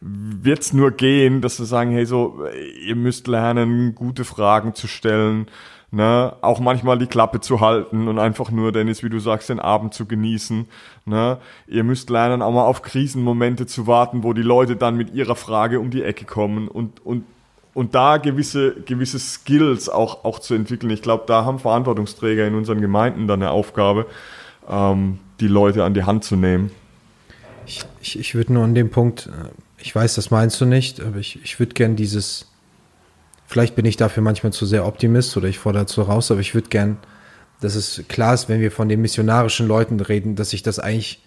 [0.00, 2.44] wird's nur gehen, dass wir sagen, hey, so,
[2.84, 5.46] ihr müsst lernen, gute Fragen zu stellen,
[5.90, 9.60] ne, auch manchmal die Klappe zu halten und einfach nur, Dennis, wie du sagst, den
[9.60, 10.66] Abend zu genießen.
[11.04, 11.38] Ne.
[11.66, 15.36] Ihr müsst lernen, auch mal auf Krisenmomente zu warten, wo die Leute dann mit ihrer
[15.36, 17.24] Frage um die Ecke kommen und, und
[17.72, 20.90] und da gewisse, gewisse Skills auch, auch zu entwickeln.
[20.90, 24.06] Ich glaube, da haben Verantwortungsträger in unseren Gemeinden dann eine Aufgabe,
[24.68, 26.72] ähm, die Leute an die Hand zu nehmen.
[27.66, 31.00] Ich, ich, ich würde nur an dem Punkt, äh, ich weiß, das meinst du nicht,
[31.00, 32.49] aber ich, ich würde gern dieses,
[33.50, 36.54] vielleicht bin ich dafür manchmal zu sehr Optimist oder ich fordere dazu raus, aber ich
[36.54, 36.98] würde gern,
[37.60, 41.20] dass es klar ist, wenn wir von den missionarischen Leuten reden, dass ich das eigentlich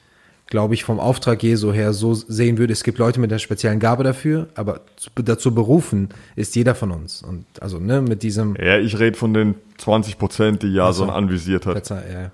[0.47, 3.79] glaube ich, vom Auftrag Jesu her so sehen würde, es gibt Leute mit einer speziellen
[3.79, 4.81] Gabe dafür, aber
[5.15, 7.23] dazu berufen ist jeder von uns.
[7.23, 8.55] Und also, ne, mit diesem.
[8.57, 11.73] Ja, ich rede von den 20 Prozent, die Jason so, anvisiert hat.
[11.73, 12.31] Verzeih, ja.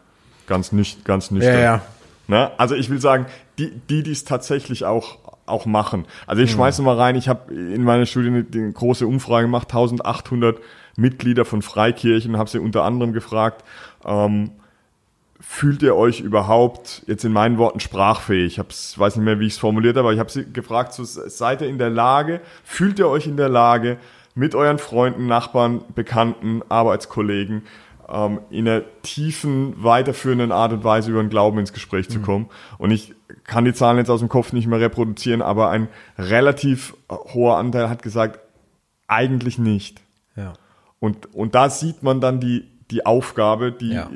[0.48, 1.54] Ganz nicht, ganz nüchtern.
[1.54, 1.82] Ja, ja.
[2.28, 2.52] Ne?
[2.60, 3.28] Also ich will sagen,
[3.58, 5.20] die, die, die es tatsächlich auch,
[5.50, 6.06] auch machen.
[6.28, 6.58] Also ich hm.
[6.58, 10.60] schmeiße mal rein, ich habe in meiner Studie eine, eine große Umfrage gemacht, 1800
[10.96, 13.64] Mitglieder von Freikirchen, habe sie unter anderem gefragt,
[14.06, 14.52] ähm,
[15.40, 18.54] fühlt ihr euch überhaupt, jetzt in meinen Worten, sprachfähig?
[18.54, 20.94] Ich hab's, weiß nicht mehr, wie ich es formuliert habe, aber ich habe sie gefragt,
[20.94, 23.98] so, seid ihr in der Lage, fühlt ihr euch in der Lage,
[24.36, 27.64] mit euren Freunden, Nachbarn, Bekannten, Arbeitskollegen
[28.12, 32.14] ähm, in einer tiefen, weiterführenden Art und Weise über den Glauben ins Gespräch mhm.
[32.14, 32.50] zu kommen?
[32.78, 35.88] Und ich kann die Zahlen jetzt aus dem Kopf nicht mehr reproduzieren, aber ein
[36.18, 38.40] relativ hoher Anteil hat gesagt,
[39.08, 40.02] eigentlich nicht.
[40.36, 40.54] Ja.
[41.00, 44.10] Und, und da sieht man dann die, die Aufgabe, die ja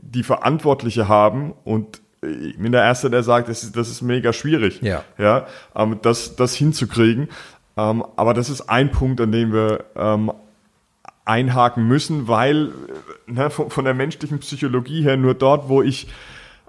[0.00, 4.32] die Verantwortliche haben und ich bin der Erste, der sagt, das ist, das ist mega
[4.34, 5.04] schwierig, ja.
[5.16, 7.28] Ja, ähm, das, das hinzukriegen.
[7.78, 10.30] Ähm, aber das ist ein Punkt, an dem wir ähm,
[11.30, 12.72] einhaken müssen, weil
[13.26, 16.08] ne, von, von, der menschlichen Psychologie her nur dort, wo ich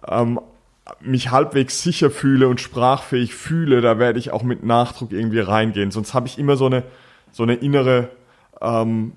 [0.07, 0.39] ähm,
[0.99, 5.91] mich halbwegs sicher fühle und sprachfähig fühle, da werde ich auch mit Nachdruck irgendwie reingehen.
[5.91, 6.83] Sonst habe ich immer so eine,
[7.31, 8.09] so eine innere
[8.61, 9.13] ähm,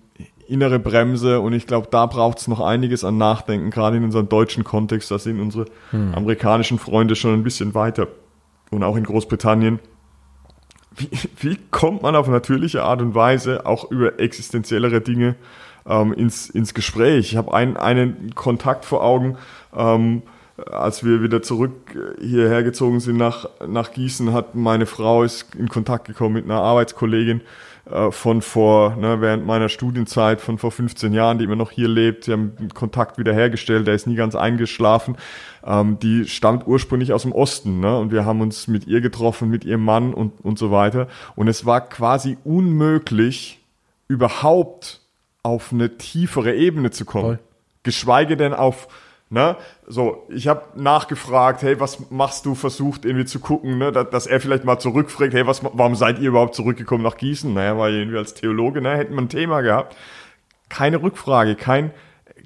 [0.48, 4.28] innere Bremse und ich glaube, da braucht es noch einiges an Nachdenken, gerade in unserem
[4.28, 5.10] deutschen Kontext.
[5.10, 6.14] Da sind unsere hm.
[6.14, 8.08] amerikanischen Freunde schon ein bisschen weiter
[8.70, 9.78] und auch in Großbritannien.
[10.96, 11.08] Wie,
[11.40, 15.34] wie kommt man auf natürliche Art und Weise auch über existenziellere Dinge
[15.86, 17.32] ähm, ins, ins Gespräch?
[17.32, 19.36] Ich habe ein, einen Kontakt vor Augen,
[19.76, 20.22] ähm,
[20.70, 21.72] als wir wieder zurück
[22.20, 26.60] hierher gezogen sind nach, nach Gießen, hat meine Frau ist in Kontakt gekommen mit einer
[26.60, 27.40] Arbeitskollegin,
[27.90, 31.88] äh, von vor, ne, während meiner Studienzeit von vor 15 Jahren, die immer noch hier
[31.88, 32.24] lebt.
[32.24, 35.16] Sie haben Kontakt wiederhergestellt, der ist nie ganz eingeschlafen.
[35.64, 39.50] Ähm, die stammt ursprünglich aus dem Osten, ne, und wir haben uns mit ihr getroffen,
[39.50, 41.08] mit ihrem Mann und, und so weiter.
[41.36, 43.60] Und es war quasi unmöglich,
[44.08, 45.00] überhaupt
[45.42, 47.24] auf eine tiefere Ebene zu kommen.
[47.24, 47.38] Voll.
[47.82, 48.88] Geschweige denn auf
[49.30, 49.56] Ne?
[49.86, 52.54] So, ich habe nachgefragt, hey, was machst du?
[52.54, 53.90] Versucht irgendwie zu gucken, ne?
[53.90, 57.52] dass, er vielleicht mal zurückfragt, hey, was, warum seid ihr überhaupt zurückgekommen nach Gießen?
[57.52, 59.96] Naja, weil irgendwie als Theologe, ne, hätten wir ein Thema gehabt.
[60.68, 61.90] Keine Rückfrage, kein,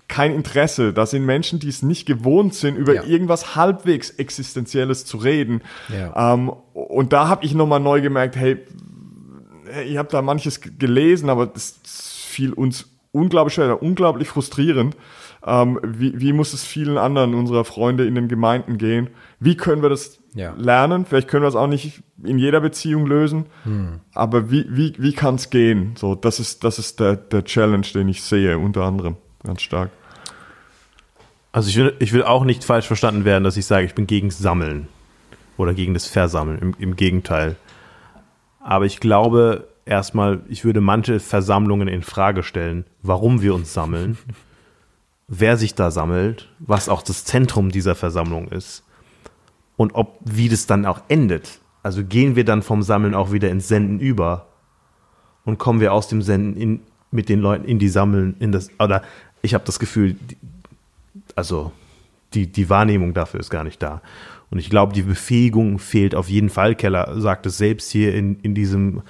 [0.09, 0.93] kein Interesse.
[0.93, 3.03] Das sind Menschen, die es nicht gewohnt sind, über ja.
[3.03, 5.63] irgendwas halbwegs Existenzielles zu reden.
[5.89, 6.35] Ja.
[6.35, 8.59] Ähm, und da habe ich nochmal neu gemerkt, hey,
[9.85, 14.97] ich habe da manches gelesen, aber das fiel uns unglaublich schwer, unglaublich frustrierend.
[15.49, 19.09] Ähm, wie, wie muss es vielen anderen unserer Freunde in den Gemeinden gehen?
[19.41, 20.53] Wie können wir das ja.
[20.59, 21.07] lernen?
[21.07, 24.01] Vielleicht können wir es auch nicht in jeder Beziehung lösen, hm.
[24.13, 25.95] aber wie, wie, wie kann es gehen?
[25.97, 29.91] So, das ist, das ist der, der Challenge, den ich sehe, unter anderem, ganz stark.
[31.51, 34.07] Also ich will, ich will auch nicht falsch verstanden werden, dass ich sage, ich bin
[34.07, 34.89] gegen Sammeln
[35.57, 36.59] oder gegen das Versammeln.
[36.59, 37.57] Im, im Gegenteil.
[38.61, 44.19] Aber ich glaube erstmal, ich würde manche Versammlungen in Frage stellen, warum wir uns sammeln,
[45.29, 48.83] wer sich da sammelt, was auch das Zentrum dieser Versammlung ist
[49.77, 51.61] und ob wie das dann auch endet.
[51.83, 54.47] Also gehen wir dann vom Sammeln auch wieder ins Senden über
[55.45, 58.71] und kommen wir aus dem Senden in, mit den Leuten in die Sammeln, in das,
[58.79, 59.03] oder
[59.43, 60.17] ich habe das Gefühl,
[61.37, 61.73] also
[62.35, 64.03] die, die Wahrnehmung dafür ist gar nicht da.
[64.51, 66.75] Und ich glaube, die Befähigung fehlt auf jeden Fall.
[66.75, 69.03] Keller sagt es selbst hier in, in diesem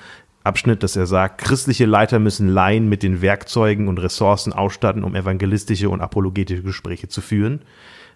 [0.49, 5.15] Abschnitt, dass er sagt, christliche Leiter müssen Laien mit den Werkzeugen und Ressourcen ausstatten, um
[5.15, 7.61] evangelistische und apologetische Gespräche zu führen.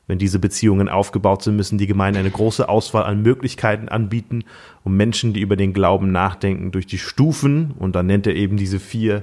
[0.09, 4.45] Wenn diese Beziehungen aufgebaut sind, müssen die Gemeinden eine große Auswahl an Möglichkeiten anbieten,
[4.83, 8.57] um Menschen, die über den Glauben nachdenken, durch die Stufen, und dann nennt er eben
[8.57, 9.23] diese vier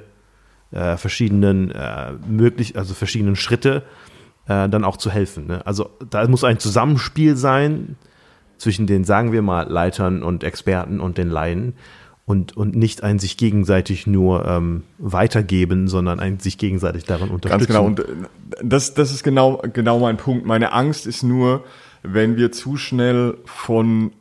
[0.71, 3.83] äh, verschiedenen äh, möglich, also verschiedenen Schritte,
[4.47, 5.47] äh, dann auch zu helfen.
[5.47, 5.65] Ne?
[5.65, 7.97] Also da muss ein Zusammenspiel sein
[8.57, 11.73] zwischen den, sagen wir mal, Leitern und Experten und den Laien
[12.29, 17.57] und, und nicht ein sich gegenseitig nur ähm, weitergeben, sondern ein sich gegenseitig darin unterstützen.
[17.57, 17.85] Ganz genau.
[17.85, 18.27] Und äh,
[18.63, 20.45] das, das ist genau, genau mein Punkt.
[20.45, 21.63] Meine Angst ist nur,
[22.03, 24.11] wenn wir zu schnell von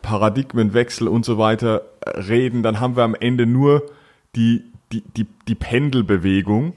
[0.00, 3.82] Paradigmenwechsel und so weiter äh, reden, dann haben wir am Ende nur
[4.34, 6.72] die, die, die, die Pendelbewegung.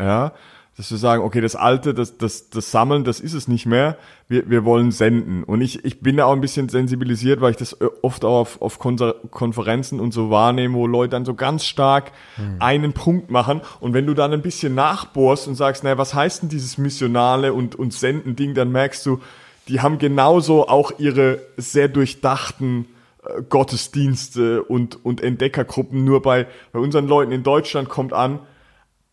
[0.00, 0.32] Ja,
[0.76, 3.98] dass wir sagen, okay, das Alte, das, das, das Sammeln, das ist es nicht mehr.
[4.28, 5.44] Wir, wir wollen senden.
[5.44, 8.40] Und ich, ich bin da auch ein bisschen sensibilisiert, weil ich das äh, oft auch
[8.40, 12.56] auf, auf Konferenzen und so wahrnehme, wo Leute dann so ganz stark mhm.
[12.60, 13.60] einen Punkt machen.
[13.80, 17.52] Und wenn du dann ein bisschen nachbohrst und sagst, naja, was heißt denn dieses missionale
[17.52, 19.20] und, und Senden-Ding, dann merkst du,
[19.68, 22.86] die haben genauso auch ihre sehr durchdachten
[23.24, 26.02] äh, Gottesdienste und, und Entdeckergruppen.
[26.02, 28.38] Nur bei, bei unseren Leuten in Deutschland kommt an,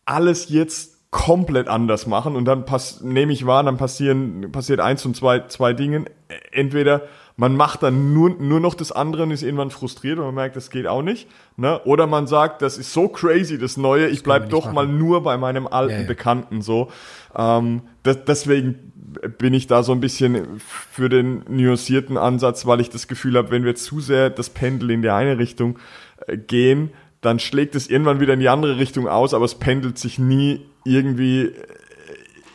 [0.05, 5.05] alles jetzt komplett anders machen und dann pass, nehme ich wahr, dann passieren, passiert eins
[5.05, 6.05] und zwei, zwei Dinge.
[6.51, 7.03] Entweder
[7.35, 10.55] man macht dann nur, nur noch das andere und ist irgendwann frustriert und man merkt,
[10.55, 11.27] das geht auch nicht.
[11.57, 11.79] Ne?
[11.85, 14.75] Oder man sagt, das ist so crazy, das Neue, ich bleib doch machen.
[14.75, 16.07] mal nur bei meinem alten ja, ja.
[16.07, 16.91] Bekannten so.
[17.35, 18.91] Ähm, das, deswegen
[19.37, 23.51] bin ich da so ein bisschen für den nuancierten Ansatz, weil ich das Gefühl habe,
[23.51, 25.79] wenn wir zu sehr das Pendel in die eine Richtung
[26.27, 26.91] äh, gehen,
[27.21, 30.65] dann schlägt es irgendwann wieder in die andere Richtung aus, aber es pendelt sich nie
[30.83, 31.53] irgendwie äh,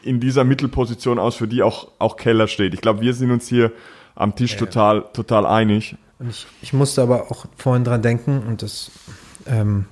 [0.02, 2.74] in dieser Mittelposition aus, für die auch, auch Keller steht.
[2.74, 3.72] Ich glaube, wir sind uns hier
[4.14, 4.58] am Tisch ja.
[4.58, 5.96] total, total einig.
[6.18, 8.90] Und ich, ich musste aber auch vorhin dran denken und das
[9.46, 9.86] ähm,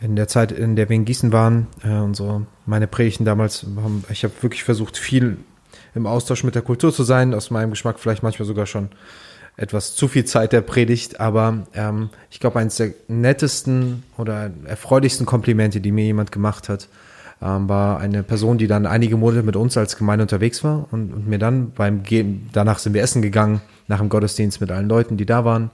[0.00, 3.64] in der Zeit, in der wir in Gießen waren äh, und so, meine Predigten damals,
[3.76, 5.36] haben, ich habe wirklich versucht, viel
[5.94, 8.88] im Austausch mit der Kultur zu sein, aus meinem Geschmack vielleicht manchmal sogar schon
[9.56, 15.26] etwas zu viel Zeit der Predigt, aber ähm, ich glaube, eines der nettesten oder erfreulichsten
[15.26, 16.88] Komplimente, die mir jemand gemacht hat,
[17.42, 21.12] ähm, war eine Person, die dann einige Monate mit uns als Gemeinde unterwegs war und,
[21.12, 24.88] und mir dann beim Gehen, danach sind wir essen gegangen, nach dem Gottesdienst mit allen
[24.88, 25.70] Leuten, die da waren,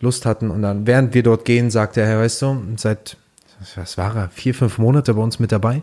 [0.00, 3.16] Lust hatten und dann, während wir dort gehen, sagte er, weißt du, seit,
[3.74, 5.82] was war er, vier, fünf Monate bei uns mit dabei.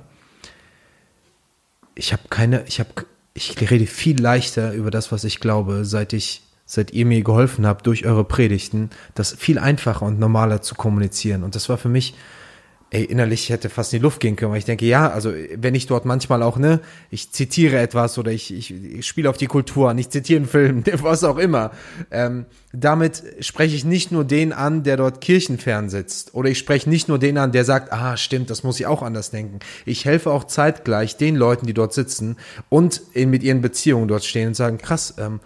[1.93, 2.89] Ich habe keine, ich habe,
[3.33, 7.65] ich rede viel leichter über das, was ich glaube, seit ich seit ihr mir geholfen
[7.65, 11.43] habt durch eure Predigten, das viel einfacher und normaler zu kommunizieren.
[11.43, 12.13] Und das war für mich,
[12.89, 15.75] ey, innerlich hätte fast in die Luft gehen können, weil ich denke, ja, also wenn
[15.75, 16.79] ich dort manchmal auch, ne,
[17.09, 20.47] ich zitiere etwas oder ich, ich, ich spiele auf die Kultur an, ich zitiere einen
[20.47, 21.71] Film, was auch immer,
[22.11, 26.89] ähm, damit spreche ich nicht nur den an, der dort kirchenfern sitzt oder ich spreche
[26.89, 29.59] nicht nur den an, der sagt, ah, stimmt, das muss ich auch anders denken.
[29.85, 32.37] Ich helfe auch zeitgleich den Leuten, die dort sitzen
[32.69, 35.41] und mit ihren Beziehungen dort stehen und sagen, krass, ähm,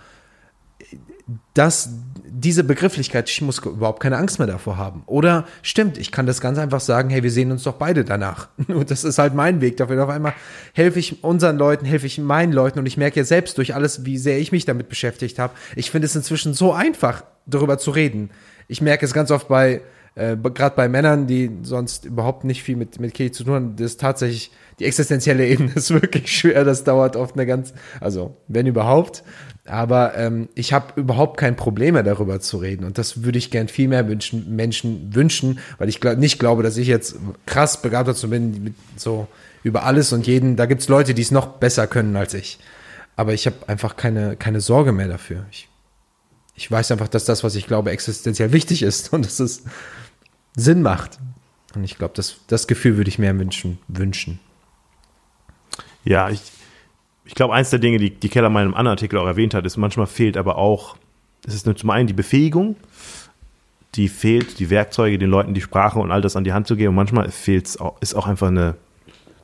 [1.54, 1.90] dass
[2.34, 5.04] diese Begrifflichkeit, ich muss überhaupt keine Angst mehr davor haben.
[5.06, 8.48] Oder stimmt, ich kann das ganz einfach sagen, hey, wir sehen uns doch beide danach.
[8.68, 10.02] Und das ist halt mein Weg dafür.
[10.02, 10.34] Auf einmal
[10.74, 14.06] helfe ich unseren Leuten, helfe ich meinen Leuten und ich merke ja selbst durch alles,
[14.06, 15.54] wie sehr ich mich damit beschäftigt habe.
[15.76, 18.30] Ich finde es inzwischen so einfach, darüber zu reden.
[18.68, 19.82] Ich merke es ganz oft bei,
[20.16, 23.76] äh, gerade bei Männern, die sonst überhaupt nicht viel mit, mit Kirche zu tun haben,
[23.76, 26.64] das ist tatsächlich, die existenzielle Ebene ist wirklich schwer.
[26.64, 29.24] Das dauert oft eine ganz, also wenn überhaupt.
[29.66, 32.84] Aber ähm, ich habe überhaupt kein Problem mehr darüber zu reden.
[32.84, 36.64] Und das würde ich gern viel mehr wünschen, Menschen wünschen, weil ich glaub, nicht glaube,
[36.64, 39.28] dass ich jetzt krass begabt dazu bin, so
[39.64, 40.56] über alles und jeden.
[40.56, 42.60] Da gibt's Leute, die es noch besser können als ich.
[43.16, 45.46] Aber ich habe einfach keine, keine Sorge mehr dafür.
[45.52, 45.70] Ich,
[46.56, 49.64] ich weiß einfach, dass das, was ich glaube, existenziell wichtig ist und dass es
[50.56, 51.20] Sinn macht.
[51.76, 53.78] Und ich glaube, das, das Gefühl würde ich mehr wünschen.
[53.88, 54.40] wünschen.
[56.04, 56.42] Ja, ich,
[57.32, 59.66] ich glaube, eins der Dinge, die, die Keller in meinem anderen Artikel auch erwähnt hat,
[59.66, 60.98] ist, manchmal fehlt aber auch,
[61.48, 62.76] es ist zum einen die Befähigung,
[63.96, 66.76] die fehlt, die Werkzeuge, den Leuten die Sprache und all das an die Hand zu
[66.76, 66.90] geben.
[66.90, 68.76] Und manchmal fehlt es auch, ist auch einfach eine,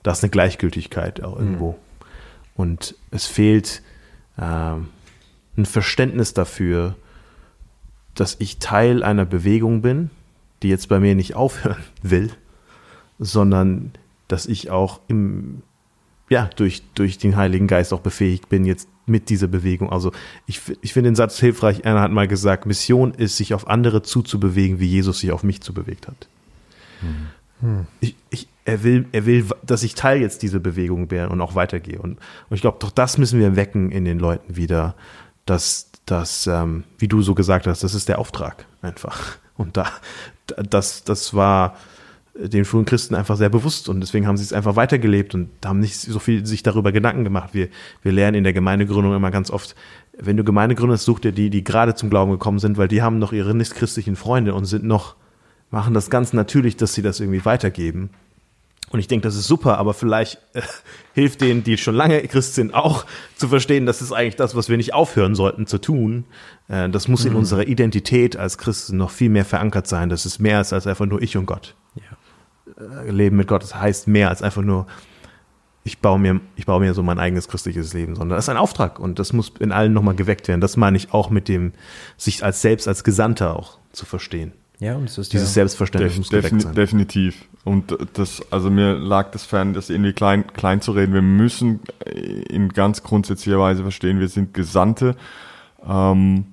[0.04, 1.72] da ist eine Gleichgültigkeit auch irgendwo.
[1.72, 1.78] Mhm.
[2.56, 3.82] Und es fehlt
[4.36, 6.96] äh, ein Verständnis dafür,
[8.16, 10.10] dass ich Teil einer Bewegung bin,
[10.62, 12.32] die jetzt bei mir nicht aufhören will,
[13.18, 13.94] sondern
[14.28, 15.62] dass ich auch im,
[16.30, 19.92] ja, durch, durch den Heiligen Geist auch befähigt bin, jetzt mit dieser Bewegung.
[19.92, 20.12] Also
[20.46, 21.86] ich, ich finde den Satz hilfreich.
[21.86, 25.62] Einer hat mal gesagt, Mission ist, sich auf andere zuzubewegen, wie Jesus sich auf mich
[25.62, 26.28] zubewegt hat.
[27.62, 27.88] Hm.
[28.02, 31.56] Ich, ich, er, will, er will, dass ich Teil jetzt dieser Bewegung bin und auch
[31.56, 32.00] weitergehe.
[32.00, 32.20] Und,
[32.50, 34.96] und ich glaube, doch das müssen wir wecken in den Leuten wieder,
[35.46, 39.38] dass, dass ähm, wie du so gesagt hast, das ist der Auftrag einfach.
[39.56, 39.88] Und da,
[40.48, 41.78] das, das war
[42.40, 45.80] den frühen Christen einfach sehr bewusst und deswegen haben sie es einfach weitergelebt und haben
[45.80, 47.50] nicht so viel sich darüber Gedanken gemacht.
[47.54, 47.70] Wir,
[48.04, 49.76] wir lernen in der Gemeindegründung immer ganz oft,
[50.18, 53.02] wenn du Gemeinde gründest, such dir die, die gerade zum Glauben gekommen sind, weil die
[53.02, 55.16] haben noch ihre nicht-christlichen Freunde und sind noch,
[55.72, 58.12] machen das ganz natürlich, dass sie das irgendwie weitergeben.
[58.90, 60.62] Und ich denke, das ist super, aber vielleicht äh,
[61.14, 64.70] hilft denen, die schon lange Christ sind, auch zu verstehen, das ist eigentlich das, was
[64.70, 66.24] wir nicht aufhören sollten zu tun.
[66.70, 67.40] Äh, das muss in mhm.
[67.40, 70.10] unserer Identität als Christen noch viel mehr verankert sein.
[70.10, 71.76] Das ist mehr als einfach nur ich und Gott.
[71.96, 72.07] Ja.
[72.78, 74.88] Äh, Leben mit Gott das heißt mehr als einfach nur,
[75.84, 78.58] ich baue mir, ich baue mir so mein eigenes christliches Leben, sondern das ist ein
[78.58, 80.62] Auftrag und das muss in allen nochmal geweckt werden.
[80.62, 81.72] Das meine ich auch mit dem,
[82.18, 84.52] sich als selbst als Gesandter auch zu verstehen.
[84.80, 86.76] Ja, und es ist dieses Selbstverständnis def, muss defini sein.
[86.76, 87.46] Definitiv.
[87.64, 91.14] Und das, also mir lag das fern, das irgendwie klein, klein zu reden.
[91.14, 95.16] Wir müssen in ganz grundsätzlicher Weise verstehen, wir sind Gesandte
[95.88, 96.46] ähm,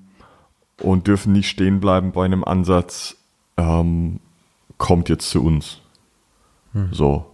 [0.80, 3.16] und dürfen nicht stehen bleiben bei einem Ansatz,
[3.58, 4.20] ähm,
[4.78, 5.80] kommt jetzt zu uns.
[6.74, 6.90] Hm.
[6.92, 7.24] So.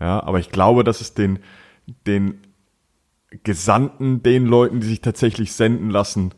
[0.00, 1.40] Ja, aber ich glaube, dass es den,
[2.06, 2.40] den
[3.42, 6.32] Gesandten, den Leuten, die sich tatsächlich senden lassen,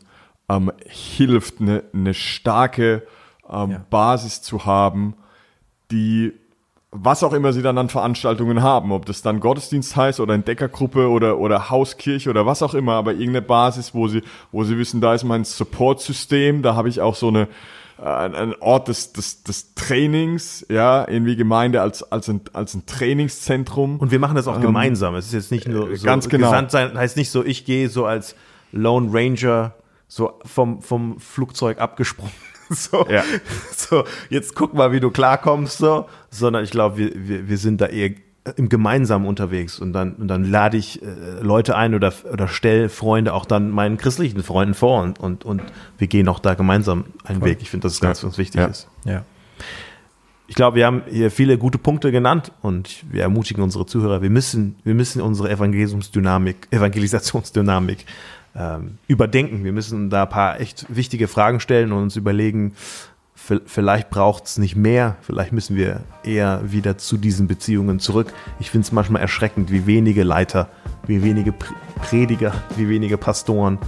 [0.49, 3.07] ähm, hilft, eine, eine starke
[3.49, 3.85] ähm, ja.
[3.89, 5.15] Basis zu haben,
[5.91, 6.33] die
[6.91, 11.09] was auch immer sie dann an Veranstaltungen haben, ob das dann Gottesdienst heißt oder Entdeckergruppe
[11.09, 14.21] oder, oder Hauskirche oder was auch immer, aber irgendeine Basis, wo sie,
[14.51, 17.47] wo sie wissen, da ist mein Support-System, da habe ich auch so eine,
[18.01, 22.85] äh, ein Ort des, des, des Trainings, ja, irgendwie Gemeinde als, als, ein, als ein
[22.85, 23.97] Trainingszentrum.
[23.99, 25.15] Und wir machen das auch ähm, gemeinsam.
[25.15, 26.49] Es ist jetzt nicht nur so, ganz genau.
[26.49, 28.35] gesandt sein, heißt nicht so, ich gehe so als
[28.71, 29.75] Lone Ranger
[30.07, 32.33] so vom, vom Flugzeug abgesprungen
[32.69, 33.23] so, ja.
[33.75, 37.81] so, jetzt guck mal, wie du klarkommst, so, sondern ich glaube, wir, wir, wir sind
[37.81, 38.11] da eher
[38.55, 41.05] im Gemeinsamen unterwegs und dann, und dann lade ich äh,
[41.41, 45.61] Leute ein oder, oder stelle Freunde auch dann meinen christlichen Freunden vor und, und, und
[45.99, 47.49] wir gehen auch da gemeinsam einen Voll.
[47.49, 47.59] Weg.
[47.61, 48.27] Ich finde, das ist ganz, ja.
[48.27, 48.67] ganz wichtig ja.
[48.67, 48.87] ist.
[49.05, 49.23] Ja.
[50.47, 54.31] Ich glaube, wir haben hier viele gute Punkte genannt und wir ermutigen unsere Zuhörer, wir
[54.31, 58.05] müssen, wir müssen unsere Evangelisationsdynamik, Evangelisationsdynamik
[58.55, 59.63] ähm, überdenken.
[59.63, 62.73] Wir müssen da ein paar echt wichtige Fragen stellen und uns überlegen,
[63.65, 68.31] vielleicht braucht es nicht mehr, vielleicht müssen wir eher wieder zu diesen Beziehungen zurück.
[68.59, 70.69] Ich finde es manchmal erschreckend, wie wenige Leiter,
[71.07, 73.79] wie wenige Prediger, wie wenige Pastoren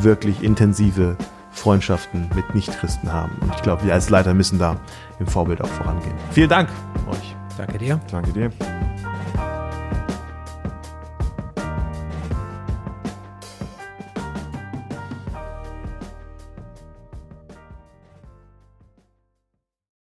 [0.00, 1.16] wirklich intensive
[1.50, 3.36] Freundschaften mit Nichtchristen haben.
[3.40, 4.80] Und ich glaube, wir als Leiter müssen da
[5.18, 6.14] im Vorbild auch vorangehen.
[6.32, 6.68] Vielen Dank
[7.10, 7.36] euch.
[7.56, 8.00] Danke dir.
[8.10, 8.50] Danke dir.